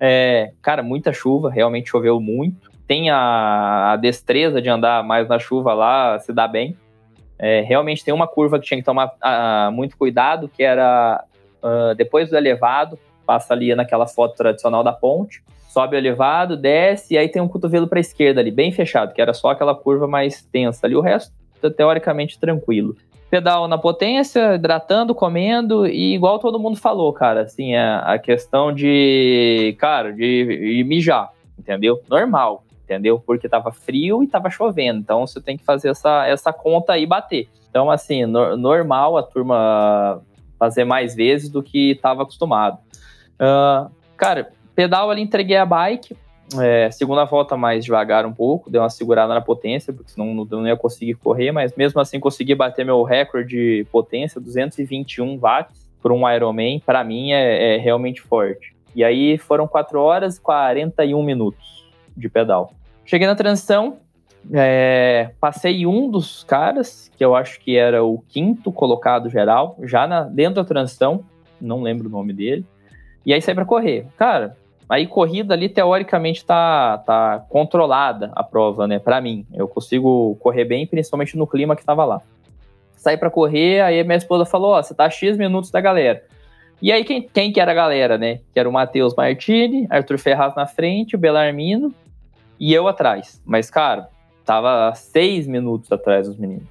[0.00, 2.70] É, cara, muita chuva, realmente choveu muito.
[2.86, 6.76] Tem a, a destreza de andar mais na chuva lá, se dá bem.
[7.38, 11.22] É, realmente tem uma curva que tinha que tomar ah, muito cuidado, que era
[11.62, 17.14] ah, depois do elevado, passa ali naquela foto tradicional da ponte, sobe o elevado, desce,
[17.14, 19.74] e aí tem um cotovelo para a esquerda ali, bem fechado, que era só aquela
[19.74, 20.96] curva mais tensa ali.
[20.96, 21.32] O resto,
[21.76, 22.96] teoricamente, tranquilo
[23.28, 28.72] pedal na potência, hidratando, comendo, e igual todo mundo falou, cara, assim, a, a questão
[28.72, 32.00] de, cara, de, de mijar, entendeu?
[32.08, 33.18] Normal, entendeu?
[33.18, 37.04] Porque tava frio e tava chovendo, então você tem que fazer essa, essa conta aí
[37.04, 37.48] bater.
[37.68, 40.22] Então, assim, no- normal a turma
[40.58, 42.78] fazer mais vezes do que tava acostumado.
[43.38, 46.16] Ah, cara, pedal ali, entreguei a bike,
[46.60, 50.44] é, segunda volta mais devagar um pouco, deu uma segurada na potência, porque senão não,
[50.44, 55.90] não ia conseguir correr, mas mesmo assim consegui bater meu recorde de potência, 221 watts
[56.00, 58.76] por um Ironman, para mim é, é realmente forte.
[58.94, 61.85] E aí foram 4 horas e 41 minutos
[62.16, 62.72] de pedal.
[63.04, 63.98] Cheguei na transição,
[64.52, 70.06] é, passei um dos caras, que eu acho que era o quinto colocado geral, já
[70.06, 71.24] na, dentro da transição,
[71.60, 72.64] não lembro o nome dele,
[73.24, 74.06] e aí saí para correr.
[74.16, 74.56] Cara,
[74.88, 78.98] Aí corrida ali, teoricamente, tá, tá controlada a prova, né?
[79.00, 79.44] Pra mim.
[79.52, 82.22] Eu consigo correr bem, principalmente no clima que tava lá.
[82.94, 86.22] Saí pra correr, aí minha esposa falou, ó, você tá a X minutos da galera.
[86.80, 88.40] E aí, quem, quem que era a galera, né?
[88.52, 91.92] Que era o Matheus Martini, Arthur Ferraz na frente, o Belarmino
[92.58, 93.42] e eu atrás.
[93.44, 94.08] Mas, cara,
[94.44, 96.68] tava seis minutos atrás dos meninos.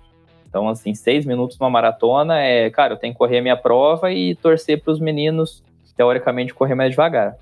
[0.47, 4.11] Então, assim, seis minutos numa maratona é, cara, eu tenho que correr a minha prova
[4.11, 5.61] e torcer pros meninos,
[5.97, 7.35] teoricamente, correr mais devagar.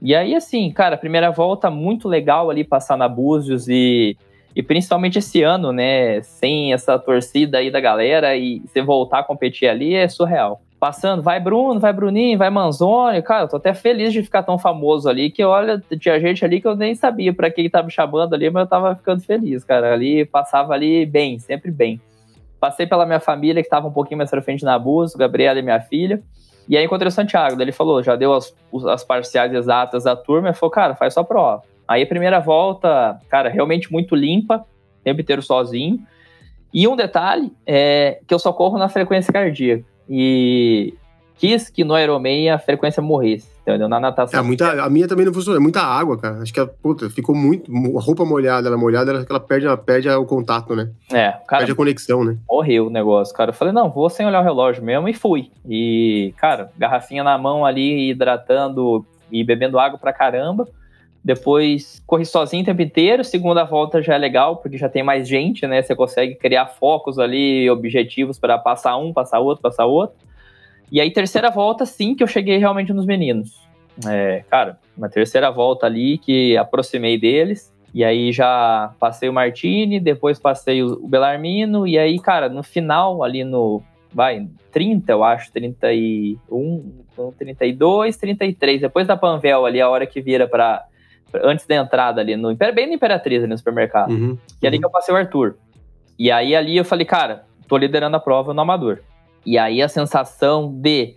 [0.00, 4.16] E aí, assim, cara, primeira volta muito legal ali passar na Búzios e,
[4.54, 6.22] e principalmente esse ano, né?
[6.22, 10.62] Sem essa torcida aí da galera e você voltar a competir ali é surreal.
[10.80, 14.58] Passando, vai Bruno, vai Bruninho, vai Manzoni, cara, eu tô até feliz de ficar tão
[14.58, 17.92] famoso ali, que olha, tinha gente ali que eu nem sabia pra quem tava me
[17.92, 19.92] chamando ali, mas eu tava ficando feliz, cara.
[19.92, 22.00] Ali, passava ali bem, sempre bem.
[22.58, 25.62] Passei pela minha família, que tava um pouquinho mais pra frente na Búzios, Gabriela e
[25.62, 26.22] minha filha.
[26.66, 28.54] E aí encontrei o Santiago, daí ele falou, já deu as,
[28.88, 31.62] as parciais exatas da turma, ele falou, cara, faz sua prova.
[31.86, 34.64] Aí a primeira volta, cara, realmente muito limpa,
[35.00, 35.98] o tempo inteiro sozinho.
[36.72, 39.89] E um detalhe é que eu só corro na frequência cardíaca.
[40.10, 40.92] E
[41.38, 43.88] quis que no Ironman a frequência morresse, entendeu?
[43.88, 44.44] Na É, natação.
[44.44, 45.58] muita, a minha também não funcionou.
[45.58, 46.42] É muita água, cara.
[46.42, 47.70] Acho que a puta, ficou muito.
[47.96, 50.90] A roupa molhada, ela molhada, ela, ela perde, ela perde o contato, né?
[51.12, 52.36] É, cara, Perde a conexão, né?
[52.50, 53.50] morreu o negócio, cara.
[53.50, 55.50] Eu falei, não, vou sem olhar o relógio mesmo e fui.
[55.66, 60.68] E, cara, garrafinha na mão ali, hidratando e bebendo água pra caramba.
[61.22, 63.22] Depois corri sozinho o tempo inteiro.
[63.22, 65.82] Segunda volta já é legal, porque já tem mais gente, né?
[65.82, 70.16] Você consegue criar focos ali, objetivos para passar um, passar outro, passar outro.
[70.90, 73.60] E aí, terceira volta, sim, que eu cheguei realmente nos meninos.
[74.06, 77.72] É, cara, na terceira volta ali que aproximei deles.
[77.92, 83.22] E aí já passei o Martini, depois passei o Belarmino, e aí, cara, no final,
[83.22, 83.82] ali no.
[84.12, 88.80] Vai, 30, eu acho, 31, então 32, 33.
[88.80, 90.84] Depois da Panvel ali, a hora que vira pra.
[91.42, 94.10] Antes da entrada ali, no, bem no Imperatriz, ali no supermercado.
[94.10, 94.38] Uhum.
[94.62, 95.56] E ali que eu passei o Arthur.
[96.18, 99.00] E aí ali eu falei, cara, tô liderando a prova no amador.
[99.44, 101.14] E aí a sensação de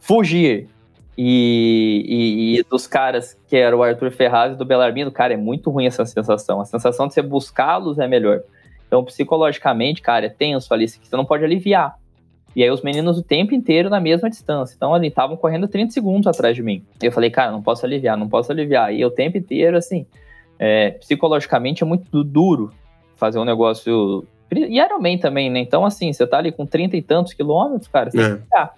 [0.00, 0.68] fugir
[1.16, 5.36] e, e- e dos caras que era o Arthur Ferraz e do Belarmino, cara, é
[5.36, 6.60] muito ruim essa sensação.
[6.60, 8.40] A sensação de você buscá-los é melhor.
[8.86, 11.94] Então, psicologicamente, cara, é tenso ali, você não pode aliviar.
[12.54, 14.74] E aí os meninos o tempo inteiro na mesma distância.
[14.76, 16.82] Então, ali, estavam correndo 30 segundos atrás de mim.
[17.02, 18.92] Eu falei, cara, não posso aliviar, não posso aliviar.
[18.94, 20.04] E o tempo inteiro, assim,
[20.58, 22.70] é, psicologicamente é muito du- duro
[23.16, 24.24] fazer um negócio.
[24.54, 25.60] E Ironman também, né?
[25.60, 28.24] Então, assim, você tá ali com 30 e tantos quilômetros, cara, você É.
[28.28, 28.74] tem que ficar.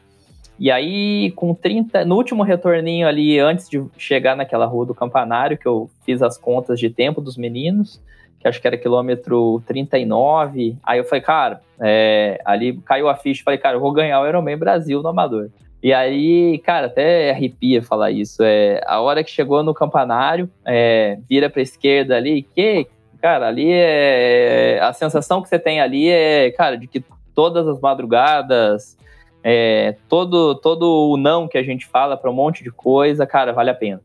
[0.57, 5.59] E aí, com 30, no último retorninho ali, antes de chegar naquela rua do campanário,
[5.59, 8.01] que eu fiz as contas de tempo dos meninos,
[8.44, 10.76] que acho que era quilômetro 39.
[10.85, 14.28] Aí eu falei, cara, é, ali caiu a ficha, falei, cara, eu vou ganhar o
[14.28, 15.48] Ironman Brasil no Amador.
[15.83, 18.42] E aí, cara, até arrepia falar isso.
[18.42, 22.87] É, a hora que chegou no campanário, é, vira pra esquerda ali, que,
[23.20, 24.78] cara, ali é.
[24.83, 27.02] A sensação que você tem ali é, cara, de que
[27.35, 28.98] todas as madrugadas,
[29.42, 33.54] é, todo, todo o não que a gente fala pra um monte de coisa, cara,
[33.54, 34.02] vale a pena.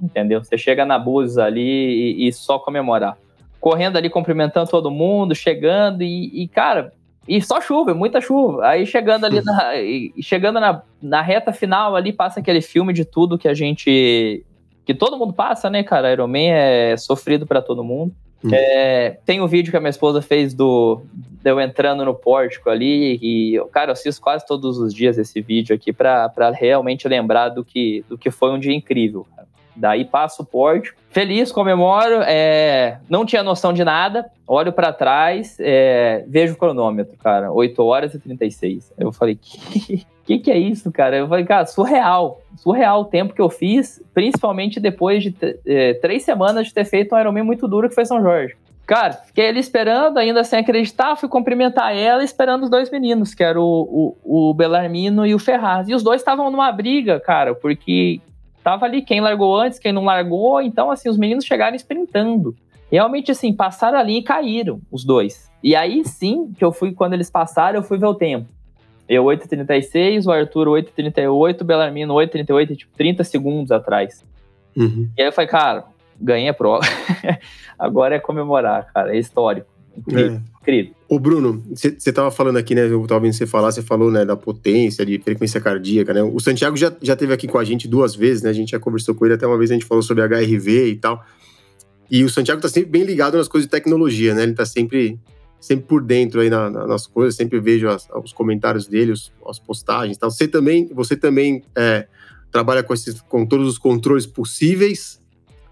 [0.00, 0.42] Entendeu?
[0.44, 3.18] Você chega na Búzios ali e, e só comemorar.
[3.60, 6.92] Correndo ali, cumprimentando todo mundo, chegando e, e, cara,
[7.28, 8.66] E só chuva, muita chuva.
[8.66, 9.72] Aí chegando ali na,
[10.22, 14.44] chegando na, na reta final ali, passa aquele filme de tudo que a gente.
[14.84, 16.12] que todo mundo passa, né, cara?
[16.12, 18.14] Iron Man é sofrido para todo mundo.
[18.42, 18.50] Hum.
[18.52, 21.02] É, tem um vídeo que a minha esposa fez do
[21.42, 25.40] de eu entrando no pórtico ali e, cara, eu assisto quase todos os dias esse
[25.40, 29.26] vídeo aqui para realmente lembrar do que, do que foi um dia incrível.
[29.74, 35.56] Daí passo o pórtico, feliz, comemoro, é, não tinha noção de nada, olho para trás,
[35.60, 38.92] é, vejo o cronômetro, cara, 8 horas e 36.
[38.98, 41.16] Eu falei, que, que que é isso, cara?
[41.16, 45.34] Eu falei, cara, surreal, surreal o tempo que eu fiz, principalmente depois de
[45.66, 48.56] é, três semanas de ter feito um Ironman muito duro que foi São Jorge.
[48.90, 53.44] Cara, fiquei ali esperando, ainda sem acreditar, fui cumprimentar ela, esperando os dois meninos, que
[53.44, 55.88] eram o, o, o Belarmino e o Ferraz.
[55.88, 58.20] E os dois estavam numa briga, cara, porque
[58.62, 62.54] tava ali quem largou antes, quem não largou, então assim, os meninos chegaram sprintando.
[62.90, 65.50] Realmente assim, passaram ali e caíram os dois.
[65.62, 68.48] E aí sim, que eu fui quando eles passaram, eu fui ver o tempo.
[69.08, 74.24] Eu 8:36, o Arthur 8:38, o Belarmino 8:38, tipo 30 segundos atrás.
[74.76, 75.08] Uhum.
[75.16, 75.84] E aí eu falei, cara,
[76.20, 76.84] ganhei a prova.
[77.78, 79.68] Agora é comemorar, cara, é histórico.
[79.96, 80.36] Incrível.
[80.36, 80.60] É.
[80.60, 80.94] Incrível.
[81.10, 82.86] Ô, Bruno, você estava falando aqui, né?
[82.86, 86.22] Eu estava vendo você falar, você falou, né, da potência, de frequência cardíaca, né?
[86.22, 88.50] O Santiago já, já teve aqui com a gente duas vezes, né?
[88.50, 90.94] A gente já conversou com ele até uma vez, a gente falou sobre HRV e
[90.94, 91.26] tal.
[92.08, 94.44] E o Santiago está sempre bem ligado nas coisas de tecnologia, né?
[94.44, 95.18] Ele está sempre,
[95.60, 99.32] sempre por dentro aí na, na, nas coisas, sempre vejo as, os comentários dele, os,
[99.48, 100.30] as postagens e tal.
[100.30, 102.06] Você também, você também é,
[102.52, 105.20] trabalha com, esses, com todos os controles possíveis,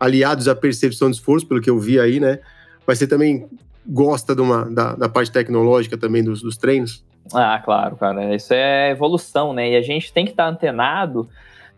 [0.01, 2.41] aliados à percepção de esforço, pelo que eu vi aí, né?
[2.85, 3.47] Mas você também
[3.89, 7.05] gosta de uma, da, da parte tecnológica também dos, dos treinos?
[7.33, 8.35] Ah, claro, cara.
[8.35, 9.71] Isso é evolução, né?
[9.71, 11.29] E a gente tem que estar antenado,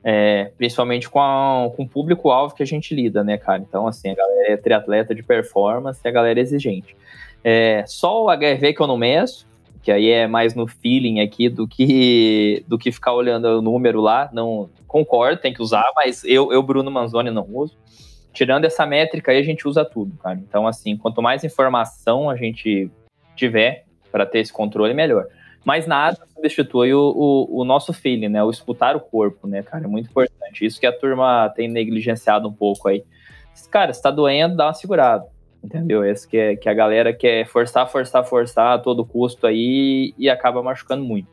[0.03, 3.65] é, principalmente com, a, com o público-alvo que a gente lida, né, cara?
[3.67, 6.97] Então, assim, a galera é triatleta de performance e a galera é exigente.
[7.43, 9.47] É, só o HRV que eu não meço,
[9.83, 14.01] que aí é mais no feeling aqui do que do que ficar olhando o número
[14.01, 14.29] lá.
[14.33, 17.77] Não concordo, tem que usar, mas eu, eu Bruno Manzoni, não uso
[18.33, 20.39] tirando essa métrica aí, a gente usa tudo, cara.
[20.39, 22.91] Então, assim, quanto mais informação a gente
[23.37, 25.27] tiver para ter esse controle, melhor.
[25.65, 28.43] Mas nada substitui o, o, o, nosso feeling, né?
[28.43, 29.85] O escutar o corpo, né, cara?
[29.85, 30.65] É muito importante.
[30.65, 33.05] Isso que a turma tem negligenciado um pouco aí.
[33.71, 35.27] Cara, se tá doendo, dá uma segurada.
[35.63, 36.03] Entendeu?
[36.03, 40.31] Esse que, é, que a galera quer forçar, forçar, forçar a todo custo aí e
[40.31, 41.29] acaba machucando muito.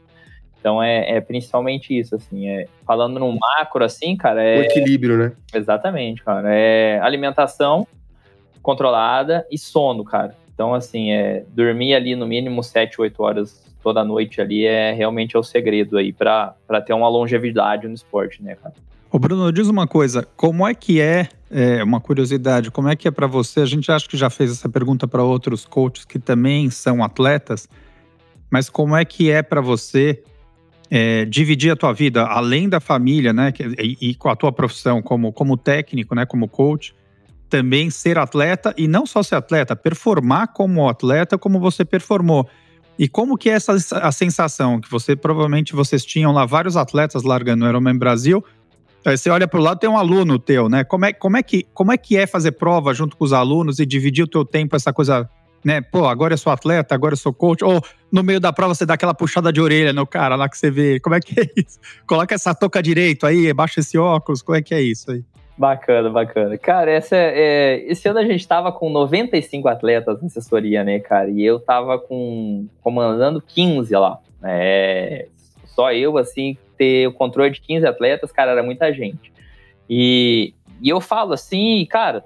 [0.60, 4.60] Então é, é, principalmente isso, assim, é, falando no macro, assim, cara, é...
[4.60, 5.32] O equilíbrio, né?
[5.54, 7.88] Exatamente, cara, é alimentação
[8.62, 10.36] controlada e sono, cara.
[10.54, 15.38] Então, assim, é dormir ali no mínimo 7, 8 horas toda noite ali é realmente
[15.38, 16.54] é o segredo aí para
[16.86, 18.74] ter uma longevidade no esporte, né, cara?
[19.10, 23.08] Ô Bruno, diz uma coisa, como é que é, é uma curiosidade, como é que
[23.08, 23.62] é para você?
[23.62, 27.70] A gente acha que já fez essa pergunta para outros coaches que também são atletas,
[28.52, 30.22] mas como é que é para você
[30.90, 35.02] é, dividir a tua vida além da família, né, e, e, com a tua profissão
[35.02, 36.96] como, como técnico, né, como coach,
[37.50, 42.48] também ser atleta e não só ser atleta, performar como atleta, como você performou.
[43.00, 47.24] E como que é essa a sensação que você provavelmente vocês tinham lá vários atletas
[47.24, 48.44] largando o Ironman Brasil,
[49.06, 50.84] aí você olha para o lado tem um aluno teu, né?
[50.84, 53.80] Como é, como é que como é que é fazer prova junto com os alunos
[53.80, 55.30] e dividir o teu tempo essa coisa
[55.64, 55.82] né?
[55.82, 57.64] Pô, agora eu sou atleta, agora eu sou coach.
[57.64, 60.58] Ou no meio da prova você dá aquela puxada de orelha no cara lá que
[60.58, 61.00] você vê.
[61.00, 61.80] Como é que é isso?
[62.08, 64.42] Coloca essa touca direito aí, baixa esse óculos.
[64.42, 65.24] Como é que é isso aí?
[65.58, 66.58] Bacana, bacana.
[66.58, 71.00] Cara, essa é, é, esse ano a gente tava com 95 atletas na assessoria, né,
[71.00, 71.32] cara?
[71.32, 74.20] E eu tava com comandando 15 lá.
[74.44, 75.28] É,
[75.66, 79.34] só eu, assim, ter o controle de 15 atletas, cara, era muita gente.
[79.90, 82.24] E, e eu falo assim, cara,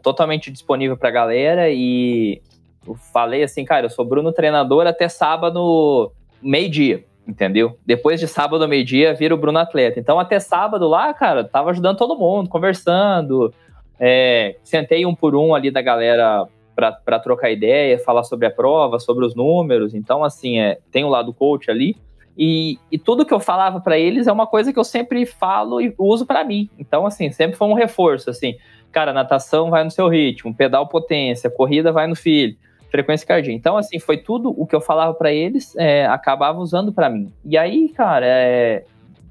[0.00, 2.40] totalmente disponível pra galera e
[2.86, 7.78] eu falei assim, cara, eu sou Bruno treinador até sábado, meio-dia, entendeu?
[7.86, 10.00] Depois de sábado, meio-dia, vira o Bruno atleta.
[10.00, 13.52] Então, até sábado lá, cara, tava ajudando todo mundo, conversando.
[13.98, 18.98] É, sentei um por um ali da galera para trocar ideia, falar sobre a prova,
[18.98, 19.94] sobre os números.
[19.94, 21.96] Então, assim, é, tem o lado coach ali.
[22.36, 25.80] E, e tudo que eu falava para eles é uma coisa que eu sempre falo
[25.80, 26.68] e uso para mim.
[26.78, 28.56] Então, assim, sempre foi um reforço, assim.
[28.90, 32.56] Cara, natação vai no seu ritmo, pedal potência, corrida vai no filho
[32.92, 33.56] frequência cardíaca.
[33.56, 37.32] Então, assim, foi tudo o que eu falava para eles, é, acabava usando para mim.
[37.42, 38.84] E aí, cara, é,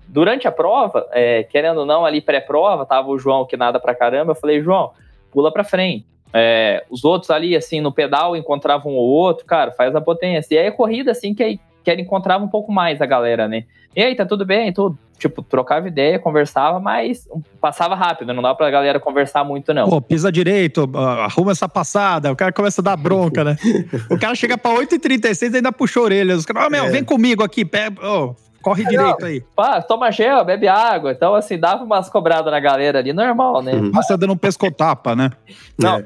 [0.07, 3.93] durante a prova, é, querendo ou não, ali pré-prova, tava o João que nada pra
[3.93, 4.91] caramba, eu falei, João,
[5.31, 6.05] pula pra frente.
[6.33, 10.55] É, os outros ali, assim, no pedal, encontravam um ou outro, cara, faz a potência.
[10.55, 13.47] E aí a corrida, assim, que aí que era encontrava um pouco mais a galera,
[13.47, 13.63] né?
[13.95, 14.71] E aí, tá tudo bem?
[14.71, 14.97] Tudo.
[15.17, 17.27] Tipo, trocava ideia, conversava, mas
[17.59, 19.87] passava rápido, não dá pra galera conversar muito, não.
[19.87, 23.55] Pô, pisa direito, arruma essa passada, o cara começa a dar bronca, né?
[24.09, 26.35] o cara chega pra 8h36 e ainda puxa a orelha.
[26.35, 26.89] Os caras, oh, meu, é.
[26.89, 28.03] vem comigo aqui, pega.
[28.03, 29.41] Oh, corre direito aí.
[29.55, 31.11] Pá, toma gel, bebe água.
[31.11, 33.73] Então, assim, dava umas cobradas na galera ali, normal, né?
[33.73, 33.91] Uhum.
[33.91, 35.31] Passa dando um pescotapa, né?
[35.77, 36.05] Não, é.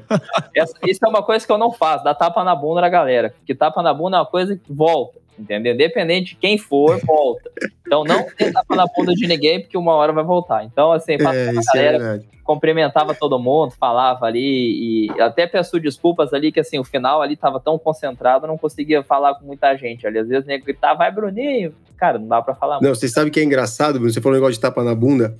[0.54, 3.34] Essa, isso é uma coisa que eu não faço, dar tapa na bunda na galera.
[3.38, 5.74] Porque tapa na bunda é uma coisa que volta, entendeu?
[5.74, 7.50] Independente de quem for, volta.
[7.86, 10.64] Então, não tem tapa na bunda de ninguém, porque uma hora vai voltar.
[10.64, 12.22] Então, assim, é, a galera.
[12.32, 17.20] É cumprimentava todo mundo, falava ali e até peço desculpas ali que assim, o final
[17.20, 20.20] ali tava tão concentrado, não conseguia falar com muita gente ali.
[20.20, 21.74] Às vezes nem gritava, vai Bruninho.
[21.96, 24.40] Cara, não dá para falar Não, você sabe que é engraçado, Bruno, você falou um
[24.40, 25.36] negócio de tapa na bunda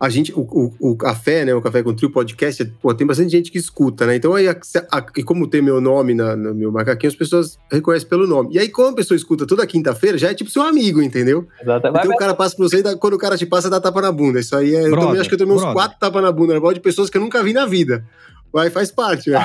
[0.00, 3.30] a gente, o, o, o, café, né, o Café com Trio podcast, pô, tem bastante
[3.32, 4.16] gente que escuta, né?
[4.16, 4.56] Então aí, a,
[4.90, 8.54] a, e como tem meu nome na, no meu macaquinho, as pessoas reconhecem pelo nome.
[8.54, 11.46] E aí, quando a pessoa escuta toda quinta-feira, já é tipo seu amigo, entendeu?
[11.60, 12.00] Exatamente.
[12.00, 14.10] Então o cara passa pra você e quando o cara te passa, dá tapa na
[14.10, 14.40] bunda.
[14.40, 14.88] Isso aí é.
[14.88, 16.72] Brother, eu também acho que eu tomei uns quatro tapas na bunda, né?
[16.72, 18.02] de pessoas que eu nunca vi na vida.
[18.50, 19.44] Vai, faz parte, né?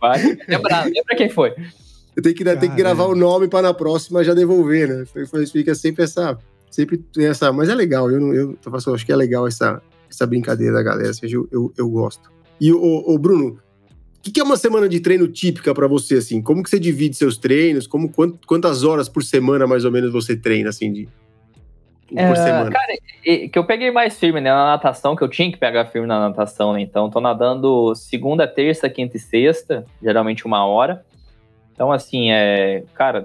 [0.00, 0.38] Vai, vai.
[0.48, 1.52] Lembra, lembra quem foi?
[2.16, 5.04] Eu tenho que, tenho que gravar o nome para na próxima já devolver, né?
[5.52, 6.38] Fica sempre essa
[6.70, 7.52] sempre tem essa.
[7.52, 11.12] Mas é legal, eu, eu, eu acho que é legal essa, essa brincadeira da galera,
[11.12, 12.30] seja, eu, eu, eu gosto.
[12.60, 13.58] E o, o Bruno,
[14.18, 16.42] o que, que, é uma semana de treino típica para você, assim?
[16.42, 17.86] Como que você divide seus treinos?
[17.86, 18.12] Como,
[18.46, 21.08] quantas horas por semana, mais ou menos, você treina, assim, de,
[22.08, 22.70] por é, semana?
[22.70, 26.06] Cara, que eu peguei mais firme né, na natação, que eu tinha que pegar firme
[26.06, 26.80] na natação, né?
[26.80, 31.04] Então, tô nadando segunda, terça, quinta e sexta, geralmente uma hora.
[31.78, 32.82] Então, assim, é...
[32.92, 33.24] Cara,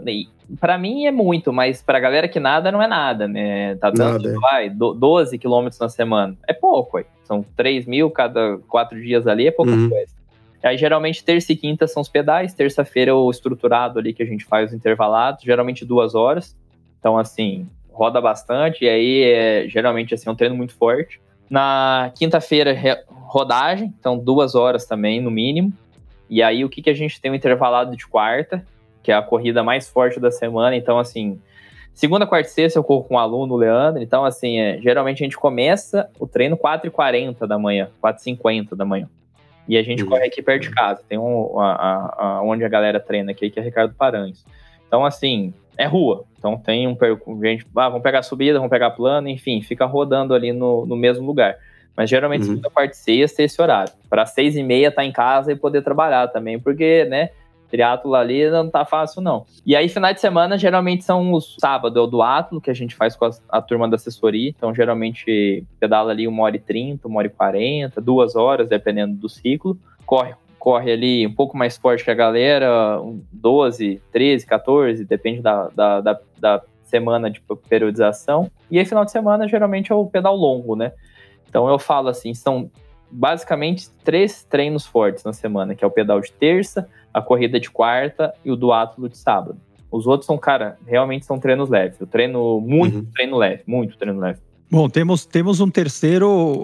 [0.59, 3.73] para mim é muito, mas pra galera que nada não é nada, né?
[3.77, 4.39] Tá dando, nada, é.
[4.39, 6.37] vai, 12 quilômetros na semana.
[6.47, 7.05] É pouco, aí.
[7.23, 9.89] São 3 mil cada quatro dias ali, é pouca uhum.
[9.89, 10.13] coisa.
[10.61, 12.53] Aí, geralmente, terça e quinta são os pedais.
[12.53, 16.55] Terça-feira é o estruturado ali que a gente faz os intervalados, geralmente duas horas.
[16.99, 18.85] Então, assim, roda bastante.
[18.85, 21.19] E aí, é, geralmente, assim, é um treino muito forte.
[21.49, 22.75] Na quinta-feira,
[23.09, 23.91] rodagem.
[23.99, 25.73] Então, duas horas também, no mínimo.
[26.33, 28.65] E aí, o que, que a gente tem um intervalado de quarta,
[29.03, 30.75] que é a corrida mais forte da semana.
[30.75, 31.39] Então, assim,
[31.93, 34.01] segunda, quarta e sexta eu corro com o um aluno, o Leandro.
[34.01, 39.07] Então, assim, é, geralmente a gente começa o treino 4h40 da manhã, 4h50 da manhã.
[39.67, 41.03] E a gente corre aqui perto de casa.
[41.07, 44.43] Tem um, a, a, a, onde a galera treina aqui, que é Ricardo Paranhos.
[44.87, 46.25] Então, assim, é rua.
[46.39, 46.97] Então tem um
[47.43, 51.27] gente, ah, vamos pegar subida, vamos pegar plano, enfim, fica rodando ali no, no mesmo
[51.27, 51.57] lugar.
[51.95, 52.47] Mas geralmente uhum.
[52.47, 53.93] segunda, quarta e sexta é esse horário.
[54.09, 57.29] Para seis e meia tá em casa e poder trabalhar também, porque, né,
[57.73, 59.47] triatlo ali não tá fácil, não.
[59.65, 62.95] E aí, final de semana, geralmente são os sábado, é o duatlo, que a gente
[62.95, 64.49] faz com a, a, turma da assessoria.
[64.49, 69.15] Então, geralmente, pedala ali uma hora e trinta, uma hora e quarenta, duas horas, dependendo
[69.15, 69.75] do ciclo.
[70.05, 73.01] Corre, corre ali um pouco mais forte que a galera,
[73.31, 78.51] 12, 13, 14, depende da, da, da, da semana de periodização.
[78.69, 80.91] E aí, final de semana, geralmente é o pedal longo, né?
[81.53, 82.71] Então, eu falo assim, são
[83.11, 87.69] basicamente três treinos fortes na semana, que é o pedal de terça, a corrida de
[87.69, 89.59] quarta e o duatlo de sábado.
[89.91, 92.01] Os outros são, cara, realmente são treinos leves.
[92.01, 93.05] Eu treino muito uhum.
[93.13, 94.39] treino leve, muito treino leve.
[94.71, 96.63] Bom, temos, temos um terceiro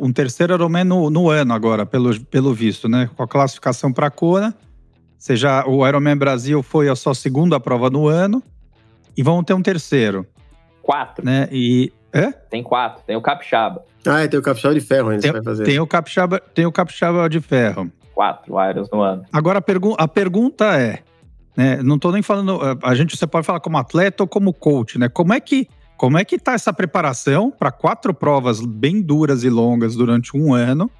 [0.00, 3.08] um terceiro Ironman no, no ano agora, pelo, pelo visto, né?
[3.14, 4.52] Com a classificação para a Kona.
[5.16, 8.42] Seja, o Ironman Brasil foi a sua segunda prova no ano.
[9.16, 10.26] E vamos ter um terceiro.
[10.82, 11.24] Quatro.
[11.24, 11.48] Né?
[11.52, 12.32] E, é?
[12.32, 13.04] Tem quatro.
[13.06, 13.84] Tem o Capixaba.
[14.08, 15.64] Ah, tem o Capixaba de Ferro ainda, tem, vai fazer.
[15.64, 19.22] Tem o Capixaba, tem o Capixaba de Ferro quatro Irons no ano.
[19.30, 21.00] Agora a, pergu a pergunta é,
[21.54, 24.98] né, não estou nem falando, a gente você pode falar como atleta ou como coach,
[24.98, 25.10] né?
[25.10, 29.50] Como é que como é que tá essa preparação para quatro provas bem duras e
[29.50, 30.90] longas durante um ano?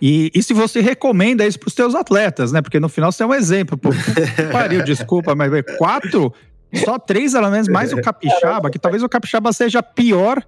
[0.00, 2.62] E, e se você recomenda isso para os seus atletas, né?
[2.62, 3.76] Porque no final você é um exemplo.
[3.76, 3.90] Pô,
[4.52, 6.32] pariu, desculpa, mas quatro,
[6.74, 10.42] só três elementos, mais o capixaba, que talvez o capixaba seja pior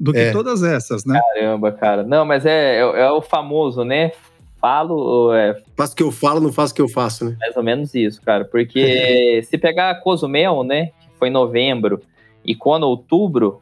[0.00, 0.32] do que é.
[0.32, 1.20] todas essas, né?
[1.34, 2.02] Caramba, cara.
[2.02, 4.12] Não, mas é, é, é o famoso, né?
[4.60, 5.32] falo.
[5.32, 5.60] É...
[5.76, 7.36] Faço o que eu falo, não faço o que eu faço, né?
[7.40, 8.44] Mais ou menos isso, cara.
[8.44, 10.86] Porque se pegar Cozumel, né?
[11.00, 12.00] Que foi em novembro,
[12.44, 13.60] e quando outubro,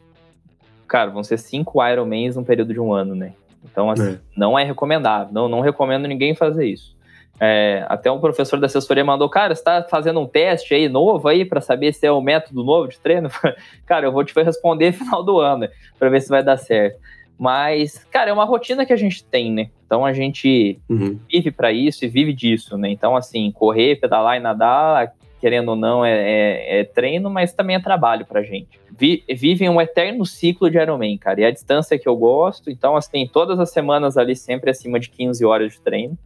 [0.86, 3.32] cara, vão ser cinco Ironmans num período de um ano, né?
[3.64, 4.18] Então, assim, é.
[4.36, 5.32] não é recomendável.
[5.32, 6.96] Não, não recomendo ninguém fazer isso.
[7.40, 11.28] É, até um professor da assessoria mandou, cara, você tá fazendo um teste aí novo
[11.28, 13.28] aí para saber se é o método novo de treino?
[13.86, 16.56] cara, eu vou te responder no final do ano, né, para ver se vai dar
[16.56, 16.98] certo.
[17.38, 19.70] Mas, cara, é uma rotina que a gente tem, né?
[19.86, 21.20] Então a gente uhum.
[21.30, 22.90] vive para isso e vive disso, né?
[22.90, 27.76] Então, assim, correr, pedalar e nadar, querendo ou não, é, é, é treino, mas também
[27.76, 28.80] é trabalho pra gente.
[28.90, 31.40] Vi, vivem um eterno ciclo de Ironman, cara.
[31.40, 35.08] E a distância que eu gosto, então, assim, todas as semanas ali sempre acima de
[35.08, 36.18] 15 horas de treino.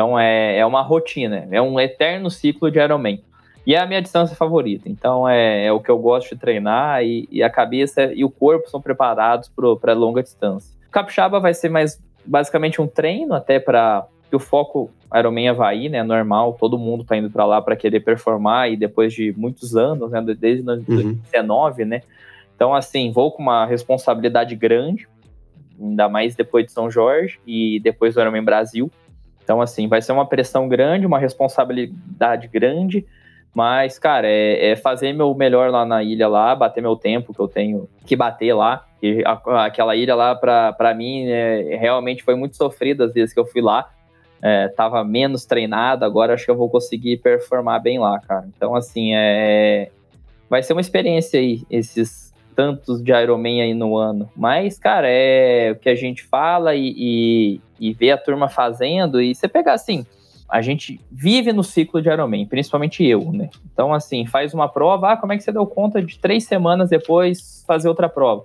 [0.00, 3.22] Então é, é uma rotina, é um eterno ciclo de Ironman.
[3.66, 4.88] E é a minha distância favorita.
[4.88, 8.30] Então é, é o que eu gosto de treinar e, e, a cabeça e o
[8.30, 10.74] corpo são preparados para longa distância.
[10.90, 16.02] Capixaba vai ser mais basicamente um treino até para que o foco Ironman Havaí, né,
[16.02, 20.12] normal, todo mundo tá indo para lá para querer performar e depois de muitos anos,
[20.12, 21.88] né, desde 2019, uhum.
[21.88, 22.02] né,
[22.54, 25.08] então assim, vou com uma responsabilidade grande,
[25.80, 28.90] ainda mais depois de São Jorge e depois do Ironman Brasil,
[29.50, 33.04] então assim, vai ser uma pressão grande, uma responsabilidade grande,
[33.52, 37.40] mas, cara, é, é, fazer meu melhor lá na ilha lá, bater meu tempo que
[37.40, 38.86] eu tenho que bater lá.
[39.02, 43.34] E a, aquela ilha lá, pra, pra mim, é, realmente foi muito sofrida as vezes
[43.34, 43.90] que eu fui lá
[44.42, 48.48] é, tava menos treinado, agora acho que eu vou conseguir performar bem lá, cara.
[48.56, 49.90] Então, assim, é,
[50.48, 52.29] vai ser uma experiência aí, esses
[52.60, 54.28] tantos de Ironman aí no ano.
[54.36, 59.18] Mas, cara, é o que a gente fala e, e, e vê a turma fazendo,
[59.18, 60.04] e você pegar assim,
[60.46, 63.48] a gente vive no ciclo de Ironman, principalmente eu, né?
[63.72, 66.90] Então, assim, faz uma prova, ah, como é que você deu conta de três semanas
[66.90, 68.44] depois fazer outra prova?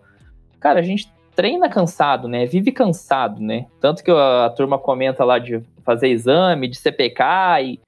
[0.62, 2.46] Cara, a gente treina cansado, né?
[2.46, 3.66] Vive cansado, né?
[3.82, 7.24] Tanto que a, a turma comenta lá de fazer exame, de CPK
[7.64, 7.80] e.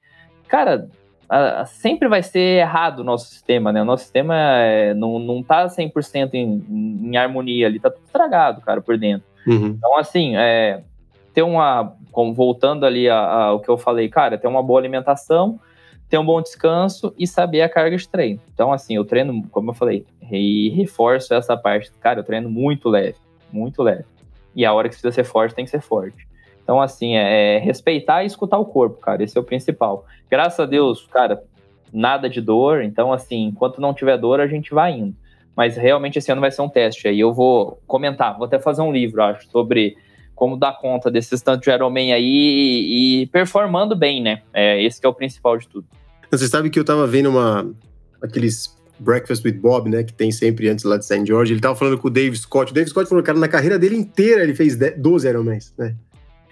[0.49, 0.89] Cara,
[1.29, 3.81] a, a, sempre vai ser errado o nosso sistema, né?
[3.81, 8.05] O nosso sistema é, não, não tá 100% em, em, em harmonia ali, tá tudo
[8.05, 9.27] estragado, cara, por dentro.
[9.45, 9.67] Uhum.
[9.67, 10.81] Então, assim, é,
[11.33, 11.95] ter uma.
[12.11, 15.59] Como, voltando ali ao que eu falei, cara, ter uma boa alimentação,
[16.09, 18.41] ter um bom descanso e saber a carga de treino.
[18.53, 21.91] Então, assim, eu treino, como eu falei, e reforço essa parte.
[21.99, 23.15] Cara, eu treino muito leve
[23.51, 24.05] muito leve.
[24.55, 26.26] E a hora que precisa ser forte, tem que ser forte.
[26.67, 29.23] Então, assim, é, é respeitar e escutar o corpo, cara.
[29.23, 30.05] Esse é o principal.
[30.29, 31.41] Graças a Deus, cara,
[31.93, 32.83] nada de dor.
[32.83, 35.15] Então, assim, enquanto não tiver dor, a gente vai indo.
[35.55, 37.07] Mas realmente esse ano vai ser um teste.
[37.07, 39.95] Aí eu vou comentar, vou até fazer um livro, acho, sobre
[40.35, 44.41] como dar conta desses tantos de Ironman aí e, e performando bem, né?
[44.53, 45.87] É, esse é o principal de tudo.
[46.29, 47.73] Você sabe que eu tava vendo uma
[48.21, 51.25] aqueles Breakfast with Bob, né, que tem sempre antes lá de St.
[51.25, 52.71] George, ele tava falando com o Dave Scott.
[52.71, 55.95] O Dave Scott falou, cara, na carreira dele inteira ele fez 12 Ironmans, né?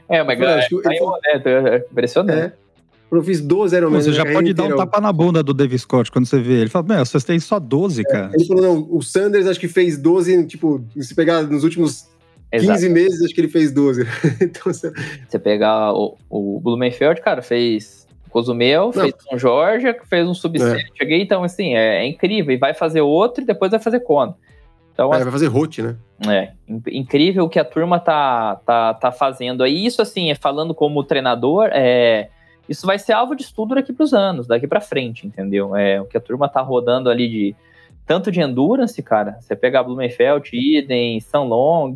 [0.10, 2.54] É, mas é, acho que, ele, é, impressionante.
[2.54, 2.66] É.
[3.12, 4.06] Eu fiz 12 Ironmans.
[4.06, 6.70] Você já pode dar um tapa na bunda do Dave Scott quando você vê ele.
[6.70, 8.32] fala, meu, vocês têm só 12, é, cara.
[8.34, 12.08] Ele falou, não, o Sanders acho que fez 12, tipo, se pegar nos últimos
[12.52, 12.80] Exato.
[12.80, 14.06] 15 meses, acho que ele fez 12.
[14.42, 14.92] então, você...
[15.28, 20.84] você pegar o, o Blumenfeld, cara, fez Cozumel, fez São Jorge, fez um subset.
[20.84, 20.98] É.
[20.98, 22.54] Cheguei, então, assim, é, é, incrível.
[22.54, 24.36] E vai fazer outro e depois vai fazer Kona.
[24.96, 25.98] Então, é, vai fazer rote, né?
[26.26, 26.54] É,
[26.88, 29.86] incrível o que a turma tá, tá, tá fazendo aí.
[29.86, 32.30] Isso, assim, falando como treinador, é,
[32.70, 35.76] isso vai ser alvo de estudo daqui para os anos, daqui para frente, entendeu?
[35.76, 37.56] É, o que a turma tá rodando ali de
[38.06, 39.38] tanto de endurance, cara.
[39.42, 41.94] Você pegar Blumenfeld, Iden, Sanlong,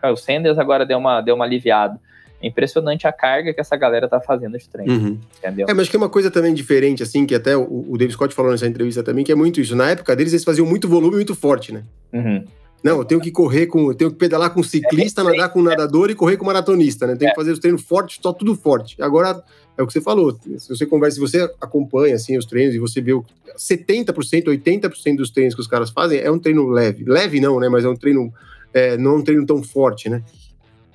[0.00, 1.98] cara, o Sanders agora deu uma, deu uma aliviada.
[2.42, 4.92] É impressionante a carga que essa galera tá fazendo de treino.
[4.92, 5.18] Uhum.
[5.38, 5.66] Entendeu?
[5.68, 8.34] É, mas que é uma coisa também diferente, assim, que até o, o David Scott
[8.34, 9.76] falou nessa entrevista também, que é muito isso.
[9.76, 11.82] Na época deles, eles faziam muito volume muito forte, né?
[12.12, 12.44] Uhum.
[12.82, 13.90] Não, eu tenho que correr com.
[13.90, 17.14] Eu tenho que pedalar com ciclista, é, nadar com nadador e correr com maratonista, né?
[17.14, 17.32] Tenho é.
[17.32, 18.96] que fazer os treinos fortes, só tudo forte.
[19.02, 19.42] Agora,
[19.76, 20.38] é o que você falou.
[20.56, 23.24] Se você conversa, se você acompanha assim, os treinos e você vê o
[23.56, 27.04] 70%, 80% dos treinos que os caras fazem é um treino leve.
[27.04, 27.68] Leve não, né?
[27.68, 28.32] Mas é um treino.
[28.72, 30.22] É, não é um treino tão forte, né?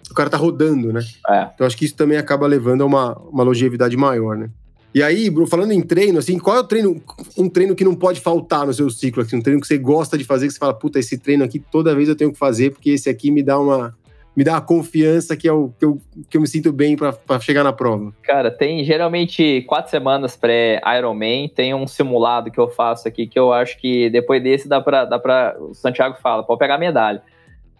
[0.09, 1.01] O cara tá rodando, né?
[1.29, 1.49] É.
[1.53, 4.49] Então acho que isso também acaba levando a uma, uma longevidade maior, né?
[4.93, 7.01] E aí, Bruno, falando em treino, assim, qual é o treino,
[7.37, 10.17] um treino que não pode faltar no seu ciclo, assim, um treino que você gosta
[10.17, 12.71] de fazer, que você fala, puta, esse treino aqui toda vez eu tenho que fazer,
[12.71, 13.93] porque esse aqui me dá uma,
[14.33, 17.61] me dá uma confiança que, eu, que, eu, que eu me sinto bem para chegar
[17.61, 18.13] na prova?
[18.23, 23.51] Cara, tem geralmente quatro semanas pré-Ironman, tem um simulado que eu faço aqui que eu
[23.51, 27.21] acho que depois desse dá pra, dá pra o Santiago fala, pode pegar medalha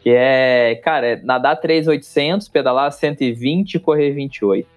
[0.05, 4.69] que é, cara, é nadar 3,800, pedalar 120 e correr 28.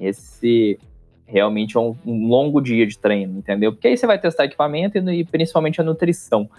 [0.00, 0.76] Esse
[1.24, 3.72] realmente é um, um, longo dia de treino, entendeu?
[3.72, 6.50] Porque aí você vai testar equipamento e, e principalmente a nutrição.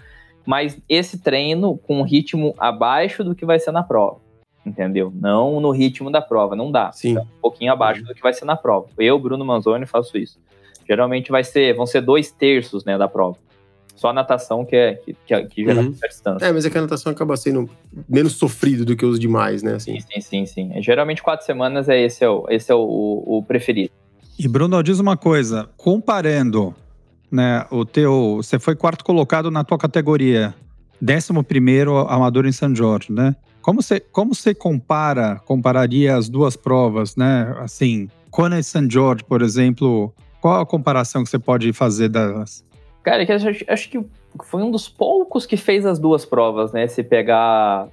[0.46, 4.20] Mas esse treino com um ritmo abaixo do que vai ser na prova,
[4.64, 5.12] entendeu?
[5.14, 6.92] Não no ritmo da prova, não dá.
[6.92, 7.18] Sim.
[7.18, 8.88] um pouquinho abaixo do que vai ser na prova.
[8.96, 10.40] Eu, Bruno Manzoni, faço isso.
[10.88, 13.36] Geralmente vai ser, vão ser dois terços, né, da prova.
[14.04, 15.90] Só a natação que é que, que, que gera uhum.
[15.92, 16.44] distância.
[16.44, 17.70] É, mas é que a natação acaba sendo
[18.06, 19.76] menos sofrido do que os demais, né?
[19.76, 19.98] Assim.
[19.98, 20.82] Sim, sim, sim, sim.
[20.82, 23.90] Geralmente quatro semanas é esse é o, esse é o, o preferido.
[24.38, 26.74] E Bruno, diz uma coisa, comparando,
[27.32, 30.54] né, o teu, você foi quarto colocado na tua categoria,
[31.00, 33.34] décimo primeiro amador em São Jorge, né?
[33.62, 37.56] Como você, como você compara, compararia as duas provas, né?
[37.58, 42.62] Assim, Kona e São Jorge, por exemplo, qual a comparação que você pode fazer das,
[43.04, 44.04] Cara, é acho, acho que
[44.42, 46.86] foi um dos poucos que fez as duas provas, né?
[46.86, 47.86] Se pegar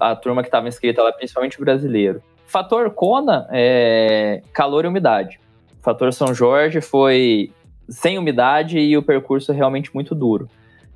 [0.00, 2.22] a turma que estava inscrita lá, principalmente o brasileiro.
[2.46, 5.40] Fator Kona é calor e umidade.
[5.82, 7.50] Fator São Jorge foi
[7.88, 10.48] sem umidade e o percurso realmente muito duro.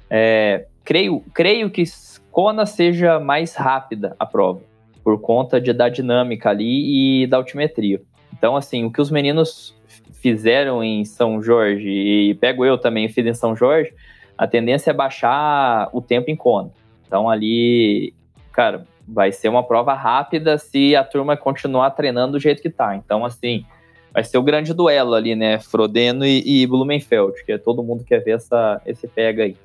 [0.08, 1.82] É, creio, creio que
[2.30, 4.60] Kona seja mais rápida a prova,
[5.02, 8.00] por conta de, da dinâmica ali e da altimetria.
[8.32, 9.74] Então, assim, o que os meninos
[10.20, 13.92] fizeram em São Jorge, e pego eu também, fiz em São Jorge,
[14.36, 16.70] a tendência é baixar o tempo em Kona.
[17.06, 18.14] Então, ali,
[18.52, 22.94] cara, vai ser uma prova rápida se a turma continuar treinando do jeito que tá.
[22.94, 23.64] Então, assim,
[24.12, 25.58] vai ser o grande duelo ali, né?
[25.58, 29.56] Frodeno e, e Blumenfeld, que é todo mundo quer ver essa, esse pega aí.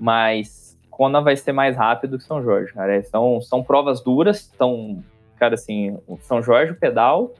[0.00, 2.96] Mas Kona vai ser mais rápido que São Jorge, cara.
[2.96, 5.04] É, são, são provas duras, são,
[5.38, 7.34] cara, assim, São Jorge, o pedal,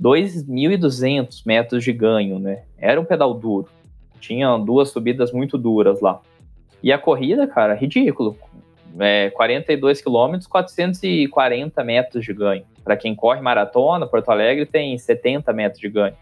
[0.00, 2.62] 2.200 metros de ganho, né?
[2.78, 3.68] Era um pedal duro.
[4.20, 6.20] Tinha duas subidas muito duras lá.
[6.82, 8.36] E a corrida, cara, ridículo
[8.98, 12.64] é, 42 quilômetros, 440 metros de ganho.
[12.82, 16.14] Para quem corre maratona, Porto Alegre tem 70 metros de ganho.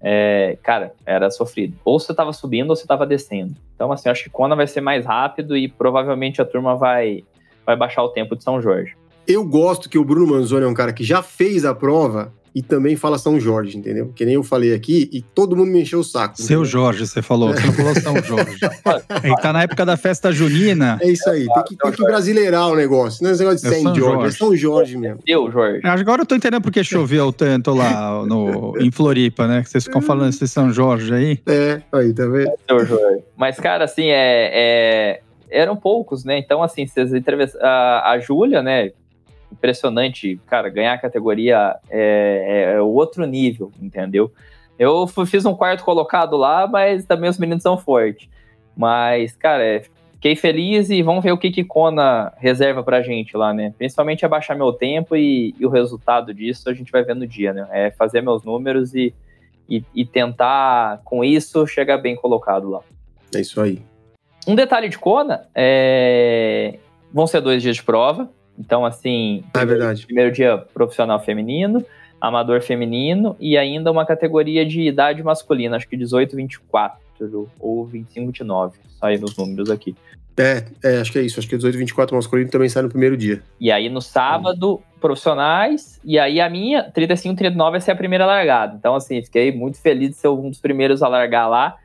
[0.00, 1.76] É, cara, era sofrido.
[1.84, 3.54] Ou você estava subindo ou você estava descendo.
[3.74, 7.24] Então, assim, acho que Kona vai ser mais rápido e provavelmente a turma vai,
[7.64, 8.94] vai baixar o tempo de São Jorge.
[9.26, 12.62] Eu gosto que o Bruno Manzoni é um cara que já fez a prova e
[12.62, 14.10] também fala São Jorge, entendeu?
[14.16, 16.40] Que nem eu falei aqui e todo mundo me encheu o saco.
[16.40, 18.56] Seu Jorge, você falou, você não falou São Jorge.
[19.22, 20.98] Ele tá na época da festa junina.
[21.02, 23.74] É isso aí, tem que, tem que brasileirar o negócio, não é esse negócio de
[23.74, 25.20] é São Jorge, Jorge, é São Jorge mesmo.
[25.26, 25.82] Eu, Jorge.
[25.84, 29.62] Agora eu tô entendendo porque choveu tanto lá no, em Floripa, né?
[29.62, 31.38] Que vocês ficam falando esse São Jorge aí.
[31.46, 32.52] É, aí, tá vendo?
[32.66, 33.22] Seu Jorge.
[33.36, 36.38] Mas, cara, assim, é, é eram poucos, né?
[36.38, 37.12] Então, assim, vocês
[37.60, 38.92] a, a Júlia, né?
[39.56, 44.32] Impressionante, cara, ganhar a categoria é, é, outro nível, entendeu?
[44.78, 48.28] Eu fiz um quarto colocado lá, mas também os meninos são fortes.
[48.76, 49.82] Mas, cara, é,
[50.12, 53.72] fiquei feliz e vamos ver o que que Kona reserva pra gente lá, né?
[53.78, 57.54] Principalmente abaixar meu tempo e, e, o resultado disso a gente vai ver no dia,
[57.54, 57.66] né?
[57.70, 59.14] É fazer meus números e,
[59.68, 62.80] e, e tentar, com isso, chegar bem colocado lá.
[63.34, 63.82] É isso aí.
[64.46, 66.78] Um detalhe de Kona, é...
[67.12, 70.06] vão ser dois dias de prova, então, assim, é verdade.
[70.06, 71.84] primeiro dia profissional feminino,
[72.20, 76.98] amador feminino e ainda uma categoria de idade masculina, acho que 18, 24
[77.58, 79.94] ou 25, 29, sai nos números aqui.
[80.38, 83.16] É, é, acho que é isso, acho que 18, 24 masculino também sai no primeiro
[83.16, 83.42] dia.
[83.58, 88.26] E aí no sábado, profissionais, e aí a minha, 35, 39 vai ser a primeira
[88.26, 88.76] largada.
[88.78, 91.76] Então, assim, fiquei muito feliz de ser um dos primeiros a largar lá.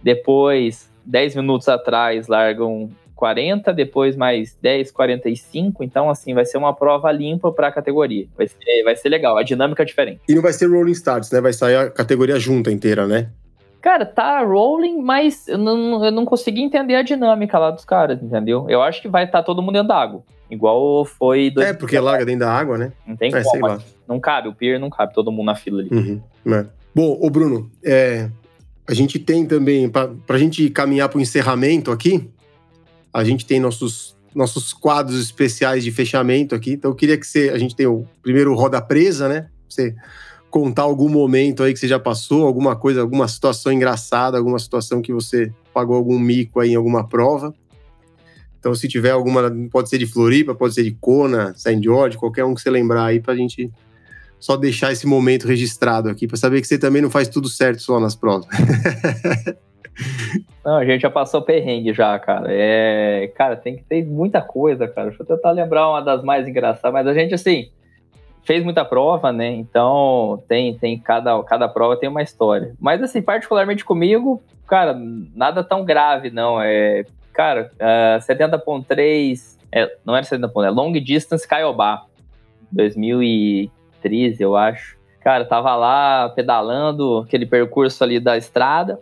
[0.00, 2.88] Depois, 10 minutos atrás, largam
[3.18, 5.82] 40, depois mais 10, 45.
[5.82, 8.28] Então, assim, vai ser uma prova limpa para a categoria.
[8.36, 10.20] Vai ser, vai ser legal, a dinâmica é diferente.
[10.28, 11.40] E não vai ser Rolling Starts, né?
[11.40, 13.30] Vai sair a categoria junta inteira, né?
[13.80, 18.22] Cara, tá rolling, mas eu não, eu não consegui entender a dinâmica lá dos caras,
[18.22, 18.66] entendeu?
[18.68, 20.22] Eu acho que vai estar tá todo mundo dentro da água.
[20.48, 21.52] Igual foi.
[21.58, 22.92] É, porque larga dentro da água, né?
[23.06, 23.82] Não tem é, como.
[24.06, 25.90] Não cabe, o pier não cabe, todo mundo na fila ali.
[25.92, 26.66] Uhum, é.
[26.94, 28.28] Bom, ô Bruno, é,
[28.88, 32.28] a gente tem também, para a gente caminhar para o encerramento aqui,
[33.12, 36.72] a gente tem nossos, nossos quadros especiais de fechamento aqui.
[36.72, 37.50] Então eu queria que você.
[37.50, 39.48] A gente tem o primeiro roda presa, né?
[39.68, 39.94] Você
[40.50, 45.02] contar algum momento aí que você já passou, alguma coisa, alguma situação engraçada, alguma situação
[45.02, 47.54] que você pagou algum mico aí em alguma prova.
[48.58, 51.80] Então, se tiver alguma, pode ser de Floripa, pode ser de Kona, St.
[51.82, 53.70] George, qualquer um que você lembrar aí, pra gente
[54.40, 57.82] só deixar esse momento registrado aqui, para saber que você também não faz tudo certo
[57.82, 58.48] só nas provas.
[60.64, 62.46] Não, a gente já passou perrengue já, cara.
[62.50, 65.08] É, cara, tem que ter muita coisa, cara.
[65.08, 67.70] Deixa eu tentar lembrar uma das mais engraçadas, mas a gente, assim,
[68.44, 69.50] fez muita prova, né?
[69.50, 72.74] Então, tem, tem cada, cada prova tem uma história.
[72.78, 74.94] Mas, assim, particularmente comigo, cara,
[75.34, 76.60] nada tão grave, não.
[76.60, 82.04] É, cara, uh, 70.3, é, não era 70.3, é Long Distance Caiobá,
[82.70, 84.96] 2013, eu acho.
[85.20, 88.98] Cara, tava lá pedalando aquele percurso ali da estrada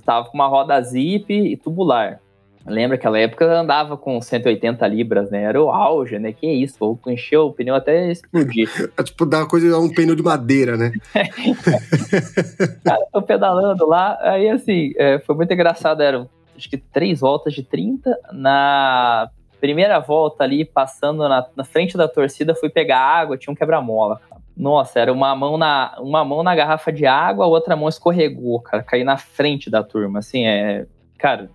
[0.00, 2.20] tava com uma roda zip e tubular.
[2.66, 5.42] Lembra aquela época eu andava com 180 libras, né?
[5.42, 6.32] Era o auge, né?
[6.32, 8.68] Que isso, vou encher o pneu até explodir.
[8.96, 10.92] É tipo dar uma coisa, um pneu de madeira, né?
[12.84, 17.54] Cara, tô pedalando lá, aí assim, é, foi muito engraçado, eram acho que três voltas
[17.54, 18.14] de 30.
[18.32, 19.30] Na
[19.60, 24.20] primeira volta ali, passando na, na frente da torcida, fui pegar água, tinha um quebra-mola,
[24.56, 28.60] nossa, era uma mão na uma mão na garrafa de água, a outra mão escorregou,
[28.60, 30.86] cara, caí na frente da turma, assim, é,
[31.18, 31.50] cara,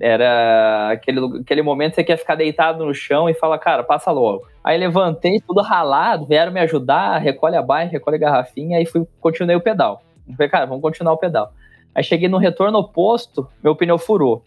[0.00, 4.10] era aquele, aquele momento que você quer ficar deitado no chão e fala, cara, passa
[4.10, 4.46] logo.
[4.62, 9.04] Aí levantei, tudo ralado, vieram me ajudar, recolhe a bike, recolhe a garrafinha, aí fui,
[9.20, 10.02] continuei o pedal.
[10.36, 11.52] falei, cara, vamos continuar o pedal.
[11.94, 14.44] Aí cheguei no retorno oposto, meu pneu furou,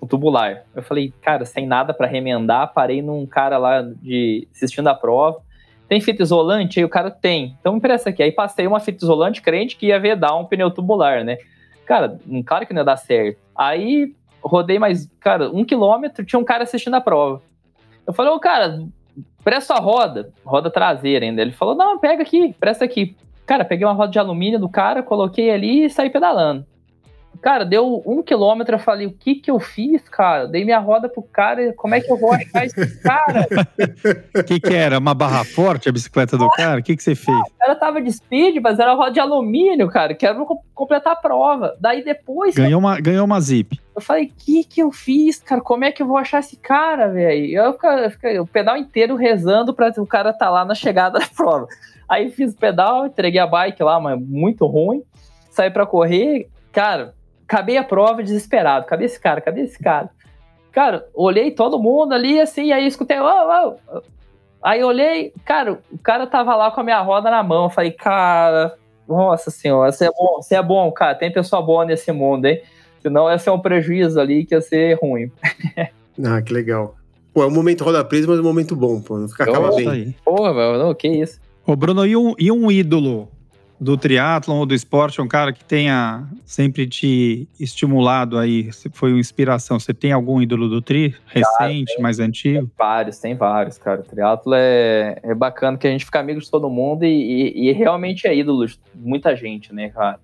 [0.00, 0.64] o tubular.
[0.74, 5.40] Eu falei, cara, sem nada para remendar, parei num cara lá de assistindo a prova,
[5.88, 6.78] tem fita isolante?
[6.78, 7.56] Aí o cara tem.
[7.60, 8.22] Então me presta aqui.
[8.22, 11.38] Aí passei uma fita isolante crente que ia vedar um pneu tubular, né?
[11.88, 13.38] cara, um claro que não ia dar certo.
[13.56, 17.40] Aí rodei mais, cara, um quilômetro, tinha um cara assistindo a prova.
[18.06, 18.86] Eu falei, ô, cara,
[19.42, 21.40] presta a roda, roda traseira ainda.
[21.40, 23.16] Ele falou, não, pega aqui, presta aqui.
[23.46, 26.66] Cara, peguei uma roda de alumínio do cara, coloquei ali e saí pedalando.
[27.40, 30.46] Cara, deu um quilômetro, eu falei, o que que eu fiz, cara?
[30.46, 33.46] Dei minha roda pro cara, como é que eu vou achar esse cara?
[34.36, 34.98] O que que era?
[34.98, 36.80] Uma barra forte a bicicleta do cara?
[36.80, 37.38] O que que você fez?
[37.38, 41.12] O cara tava de speed, mas era roda de alumínio, cara, que era pra completar
[41.12, 41.76] a prova.
[41.80, 42.54] Daí depois...
[42.54, 43.78] Ganhou uma, ganhou uma zip.
[43.94, 45.60] Eu falei, o que que eu fiz, cara?
[45.60, 47.52] Como é que eu vou achar esse cara, velho?
[47.52, 51.66] Eu fiquei o pedal inteiro rezando pra o cara tá lá na chegada da prova.
[52.08, 55.02] Aí fiz o pedal, entreguei a bike lá, mas muito ruim.
[55.50, 57.14] Saí pra correr, cara,
[57.48, 58.84] acabei a prova desesperado.
[58.84, 59.40] Cadê esse cara?
[59.40, 60.10] Cadê esse cara?
[60.70, 64.02] Cara, olhei todo mundo ali, assim, aí escutei, oh, oh.
[64.62, 67.64] Aí olhei, cara, o cara tava lá com a minha roda na mão.
[67.64, 68.74] Eu falei, cara,
[69.08, 71.14] nossa senhora, você é bom, você é bom, cara.
[71.14, 72.60] Tem pessoa boa nesse mundo, hein?
[73.00, 75.30] Senão ia ser um prejuízo ali que ia ser ruim.
[76.24, 76.96] ah, que legal.
[77.32, 79.16] Pô, é um momento roda presa, mas é um momento bom, pô.
[79.16, 80.14] Não fica acaba bem.
[80.24, 81.40] Porra, velho, não, que isso.
[81.64, 83.28] Ô, Bruno, e um, e um ídolo
[83.80, 89.20] do triatlon ou do esporte, um cara que tenha sempre te estimulado aí, foi uma
[89.20, 89.78] inspiração?
[89.78, 91.14] Você tem algum ídolo do tri?
[91.26, 92.66] Recente, cara, mais antigo?
[92.66, 94.00] Tem vários, tem vários, cara.
[94.00, 97.68] O triatlo é, é bacana que a gente fica amigo de todo mundo e, e,
[97.68, 100.18] e realmente é ídolo de muita gente, né, cara?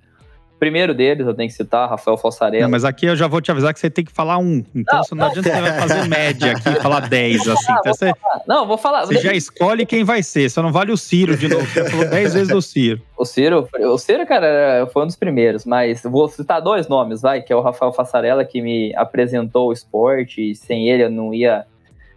[0.59, 2.64] Primeiro deles, eu tenho que citar, Rafael Fossarella.
[2.64, 4.64] Não, mas aqui eu já vou te avisar que você tem que falar um.
[4.74, 7.72] Então não, não adianta você vai fazer média aqui, falar 10, assim.
[7.72, 8.12] Não, então, você,
[8.46, 9.07] não, vou falar.
[9.07, 11.66] Você já escolhe quem vai ser, só não vale o Ciro de novo.
[11.66, 13.02] Você falou 10 vezes do Ciro.
[13.16, 17.40] O Ciro, o Ciro, cara, foi um dos primeiros, mas vou citar dois nomes, vai,
[17.40, 21.32] que é o Rafael Fassarella, que me apresentou o esporte, e sem ele eu não
[21.32, 21.64] ia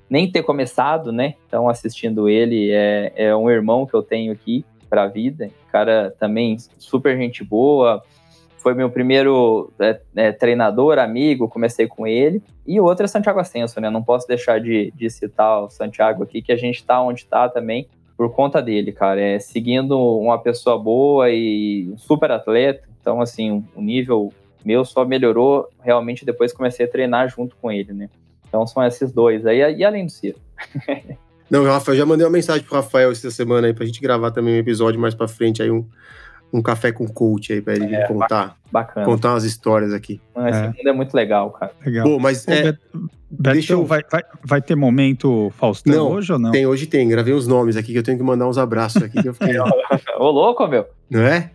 [0.10, 1.36] nem ter começado, né?
[1.48, 5.50] Então, assistindo ele, é, é um irmão que eu tenho aqui para a vida.
[5.72, 8.02] Cara, também super gente boa,
[8.68, 12.44] foi meu primeiro é, é, treinador, amigo, comecei com ele.
[12.66, 13.90] E outro é Santiago Ascenso, né?
[13.90, 17.48] Não posso deixar de, de citar o Santiago aqui, que a gente tá onde tá
[17.48, 17.88] também
[18.18, 19.22] por conta dele, cara.
[19.22, 22.84] É seguindo uma pessoa boa e super atleta.
[23.00, 24.34] Então, assim, o nível
[24.66, 28.10] meu só melhorou realmente depois comecei a treinar junto com ele, né?
[28.50, 30.40] Então são esses dois aí, e além do Ciro.
[31.50, 34.56] Não, Rafael, já mandei uma mensagem pro Rafael essa semana aí pra gente gravar também
[34.56, 35.86] um episódio mais pra frente aí, um,
[36.52, 38.58] um café com coach aí pra ele é, contar.
[38.72, 39.06] Bacana.
[39.06, 40.22] Contar umas histórias aqui.
[40.48, 40.68] esse é.
[40.68, 41.72] mundo é muito legal, cara.
[41.86, 42.06] Legal.
[42.06, 42.78] Pô, mas é,
[43.30, 43.86] deixa eu...
[43.86, 46.52] vai, vai, vai ter momento Faustão não, hoje ou não?
[46.52, 47.08] Tem, hoje tem.
[47.08, 49.22] Gravei uns nomes aqui que eu tenho que mandar uns abraços aqui.
[49.22, 49.56] Que eu fiquei...
[50.20, 50.86] Ô, louco, meu.
[51.10, 51.52] Não é?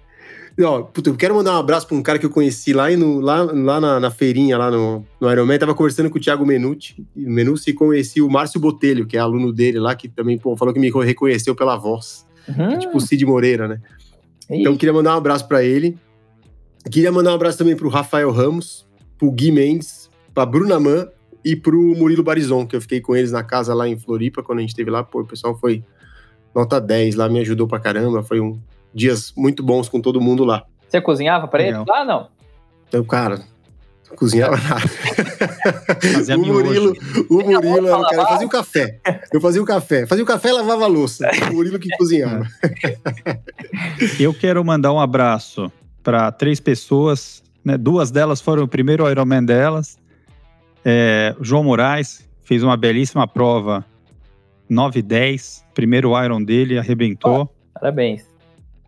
[0.61, 3.21] Ó, puta, eu quero mandar um abraço pra um cara que eu conheci lá, no,
[3.21, 5.59] lá, lá na, na, feirinha, lá no, no Ironman.
[5.59, 9.53] Tava conversando com o Thiago Menucci, Menucci e conheci o Márcio Botelho, que é aluno
[9.53, 12.27] dele lá, que também pô, falou que me reconheceu pela voz.
[12.49, 12.73] Uhum.
[12.73, 13.81] É tipo o Cid Moreira, né?
[14.61, 15.99] Então, queria mandar um abraço para ele.
[16.91, 18.87] Queria mandar um abraço também pro Rafael Ramos,
[19.19, 21.09] pro Gui Mendes, pra Bruna Man
[21.45, 24.59] e pro Murilo Barizon, que eu fiquei com eles na casa lá em Floripa, quando
[24.59, 25.03] a gente esteve lá.
[25.03, 25.85] Pô, o pessoal foi
[26.55, 28.23] nota 10 lá, me ajudou pra caramba.
[28.23, 28.61] Foi um
[28.93, 30.65] dias muito bons com todo mundo lá.
[30.89, 32.29] Você cozinhava pra ele lá, não?
[32.89, 33.43] Então, cara,
[34.17, 34.89] cozinhava nada.
[36.15, 36.97] Fazia o Murilo,
[37.29, 39.01] o Murilo era o cara, fazia o café.
[39.33, 40.07] Eu fazia o café.
[40.07, 41.31] Fazia o café e lavava a louça.
[41.51, 42.47] O Murilo que cozinhava.
[44.19, 45.71] Eu quero mandar um abraço
[46.03, 47.43] para três pessoas.
[47.65, 47.77] Né?
[47.77, 49.99] Duas delas foram o primeiro Ironman delas.
[50.85, 53.85] É, João Moraes fez uma belíssima prova
[54.69, 55.65] 9 e 10.
[55.75, 57.51] Primeiro Iron dele, arrebentou.
[57.53, 58.27] Oh, parabéns.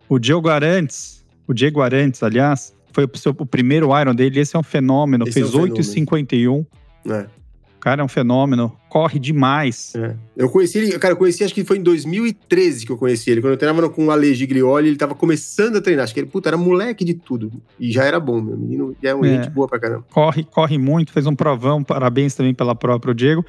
[0.07, 4.55] O Diego Arantes, o Diego Arantes, aliás, foi o, seu, o primeiro Iron dele, esse
[4.55, 6.65] é um fenômeno, esse fez é um 8,51.
[7.07, 7.27] É.
[7.75, 9.93] O cara é um fenômeno, corre demais.
[9.95, 10.15] É.
[10.35, 13.41] Eu conheci ele, cara, eu conheci, acho que foi em 2013 que eu conheci ele.
[13.41, 16.05] Quando eu treinava com o Ale Giglioli, ele tava começando a treinar.
[16.05, 17.51] Acho que ele, puta, era moleque de tudo.
[17.77, 18.95] E já era bom, meu menino.
[19.03, 19.27] Já é um é.
[19.27, 20.05] gente boa pra caramba.
[20.09, 21.83] Corre, corre muito, fez um provão.
[21.83, 23.45] Parabéns também pela própria Diego.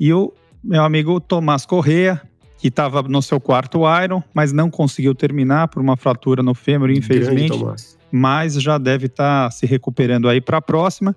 [0.00, 0.32] E o
[0.64, 2.20] meu amigo Tomás Correa,
[2.56, 6.90] que estava no seu quarto Iron, mas não conseguiu terminar por uma fratura no fêmur,
[6.90, 7.48] infelizmente.
[7.48, 11.16] Grande, Tomás mas já deve estar tá se recuperando aí para a próxima.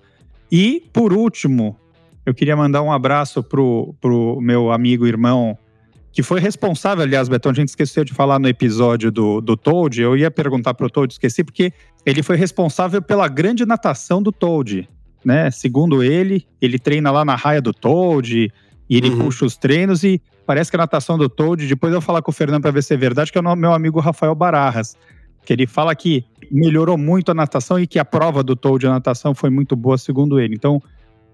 [0.50, 1.76] E, por último,
[2.24, 5.56] eu queria mandar um abraço pro, pro meu amigo irmão,
[6.12, 10.00] que foi responsável, aliás, Betão, a gente esqueceu de falar no episódio do, do Toad,
[10.00, 11.72] eu ia perguntar pro Toad, esqueci, porque
[12.04, 14.86] ele foi responsável pela grande natação do Toad,
[15.24, 15.50] né?
[15.50, 18.52] Segundo ele, ele treina lá na raia do Toad,
[18.90, 19.20] e ele uhum.
[19.20, 22.30] puxa os treinos, e parece que a natação do Toad, depois eu vou falar com
[22.30, 24.94] o Fernando para ver se é verdade, que é o meu amigo Rafael Bararras
[25.44, 28.86] que ele fala que melhorou muito a natação e que a prova do Toad de
[28.86, 30.54] natação foi muito boa, segundo ele.
[30.54, 30.80] Então,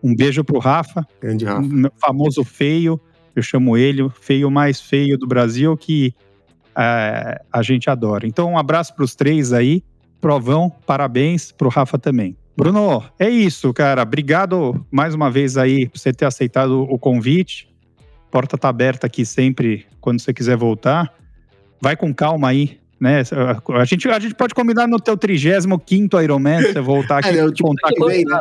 [0.03, 1.61] um beijo pro Rafa, Grande Rafa.
[1.61, 3.01] Um famoso feio,
[3.35, 6.15] eu chamo ele o feio mais feio do Brasil, que
[6.77, 8.27] é, a gente adora.
[8.27, 9.83] Então, um abraço para os três aí.
[10.21, 12.37] provão, parabéns pro Rafa também.
[12.57, 14.03] Bruno, é isso, cara.
[14.03, 17.69] Obrigado mais uma vez aí por você ter aceitado o convite.
[18.31, 21.15] Porta tá aberta aqui sempre quando você quiser voltar.
[21.81, 23.23] Vai com calma aí né?
[23.75, 27.53] A gente, a gente pode combinar no teu 35 Ironman, você voltar aqui é, eu,
[27.53, 28.41] tipo, contar bem, né?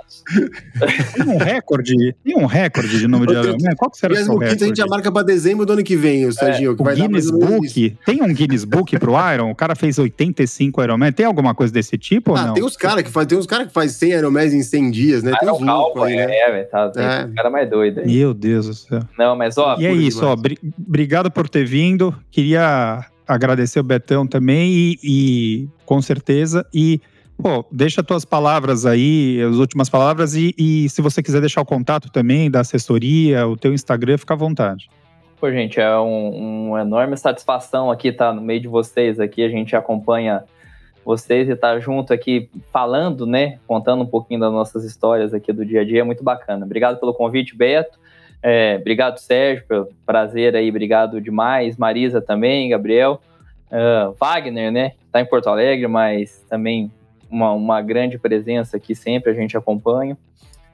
[1.13, 3.75] Tem um recorde, tem um recorde de número de Ironman?
[3.75, 4.63] Qual que será o seu recorde?
[4.63, 6.71] a gente já marca para dezembro do ano que vem, o Serginho.
[6.71, 9.51] É, que o vai Guinness Book, tem um Guinness Book pro Iron?
[9.51, 12.53] O cara fez 85 Ironman, tem alguma coisa desse tipo ah, ou não?
[12.53, 15.23] tem os caras que faz, tem uns cara que faz 100 Ironmans em 100 dias,
[15.23, 15.33] né?
[15.39, 16.27] Tem uns loucos aí, né?
[16.29, 17.29] É, velho, tá, é.
[17.35, 18.07] cara mais doido aí.
[18.07, 19.01] Meu Deus do céu.
[19.17, 19.77] Não, mas ó...
[19.79, 20.39] E é isso, demais.
[20.39, 26.65] ó, obrigado por ter vindo, queria agradecer o Betão também e, e com certeza.
[26.73, 27.01] E,
[27.41, 31.65] pô, deixa tuas palavras aí, as últimas palavras, e, e, se você quiser deixar o
[31.65, 34.89] contato também da assessoria, o teu Instagram, fica à vontade.
[35.39, 39.43] Pô, gente, é um, uma enorme satisfação aqui estar no meio de vocês aqui.
[39.43, 40.43] A gente acompanha
[41.05, 43.59] vocês e estar tá junto aqui falando, né?
[43.67, 46.01] Contando um pouquinho das nossas histórias aqui do dia a dia.
[46.01, 46.65] É muito bacana.
[46.65, 47.99] Obrigado pelo convite, Beto.
[48.41, 51.77] É, obrigado, Sérgio, pelo prazer aí, obrigado demais.
[51.77, 53.21] Marisa também, Gabriel.
[53.69, 54.93] Uh, Wagner, né?
[55.05, 56.91] Está em Porto Alegre, mas também
[57.29, 60.17] uma, uma grande presença aqui sempre, a gente acompanha.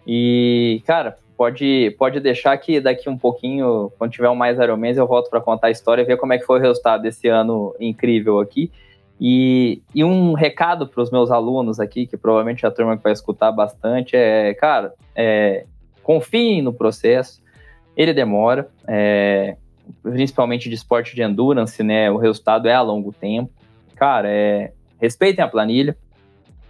[0.05, 5.07] E, cara, pode, pode deixar que daqui um pouquinho, quando tiver um mais Ironmans, eu
[5.07, 7.75] volto para contar a história e ver como é que foi o resultado desse ano
[7.79, 8.71] incrível aqui.
[9.19, 13.13] E, e um recado para os meus alunos aqui, que provavelmente a turma que vai
[13.13, 15.65] escutar bastante, é, cara, é,
[16.01, 17.41] confiem no processo,
[17.95, 19.55] ele demora, é,
[20.01, 22.09] principalmente de esporte de endurance, né?
[22.09, 23.51] O resultado é a longo tempo.
[23.95, 25.95] Cara, é, respeitem a planilha,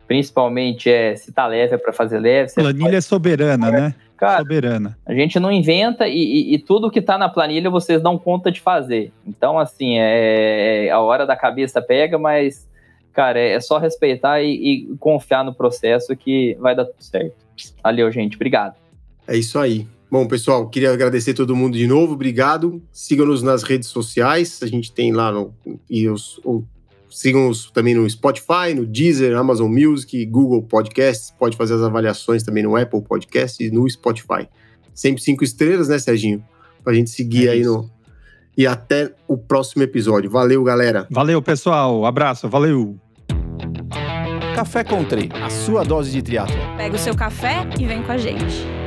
[0.08, 2.54] principalmente é, se tá leve é para fazer leve.
[2.54, 3.96] Planilha é soberana, né?
[4.18, 4.98] Cara, soberana.
[5.06, 8.52] A gente não inventa e, e, e, tudo que tá na planilha vocês dão conta
[8.52, 9.12] de fazer.
[9.26, 12.70] Então, assim, é, é a hora da cabeça pega, mas,
[13.12, 17.36] cara, é, é só respeitar e, e confiar no processo que vai dar tudo certo.
[17.84, 18.36] Valeu, gente.
[18.36, 18.76] Obrigado.
[19.28, 19.88] É isso aí.
[20.14, 22.80] Bom, pessoal, queria agradecer todo mundo de novo, obrigado.
[22.92, 25.56] Sigam-nos nas redes sociais, a gente tem lá no.
[25.90, 26.40] E os,
[27.10, 31.32] sigam-nos também no Spotify, no Deezer, Amazon Music, Google Podcasts.
[31.32, 34.48] Pode fazer as avaliações também no Apple Podcasts e no Spotify.
[34.94, 36.46] Sempre cinco estrelas, né, Serginho?
[36.84, 37.90] Pra gente seguir é aí no.
[38.56, 40.30] E até o próximo episódio.
[40.30, 41.08] Valeu, galera.
[41.10, 42.06] Valeu, pessoal.
[42.06, 43.00] Abraço, valeu.
[44.54, 46.56] Café Country, a sua dose de triatlo.
[46.78, 48.83] Pega o seu café e vem com a gente.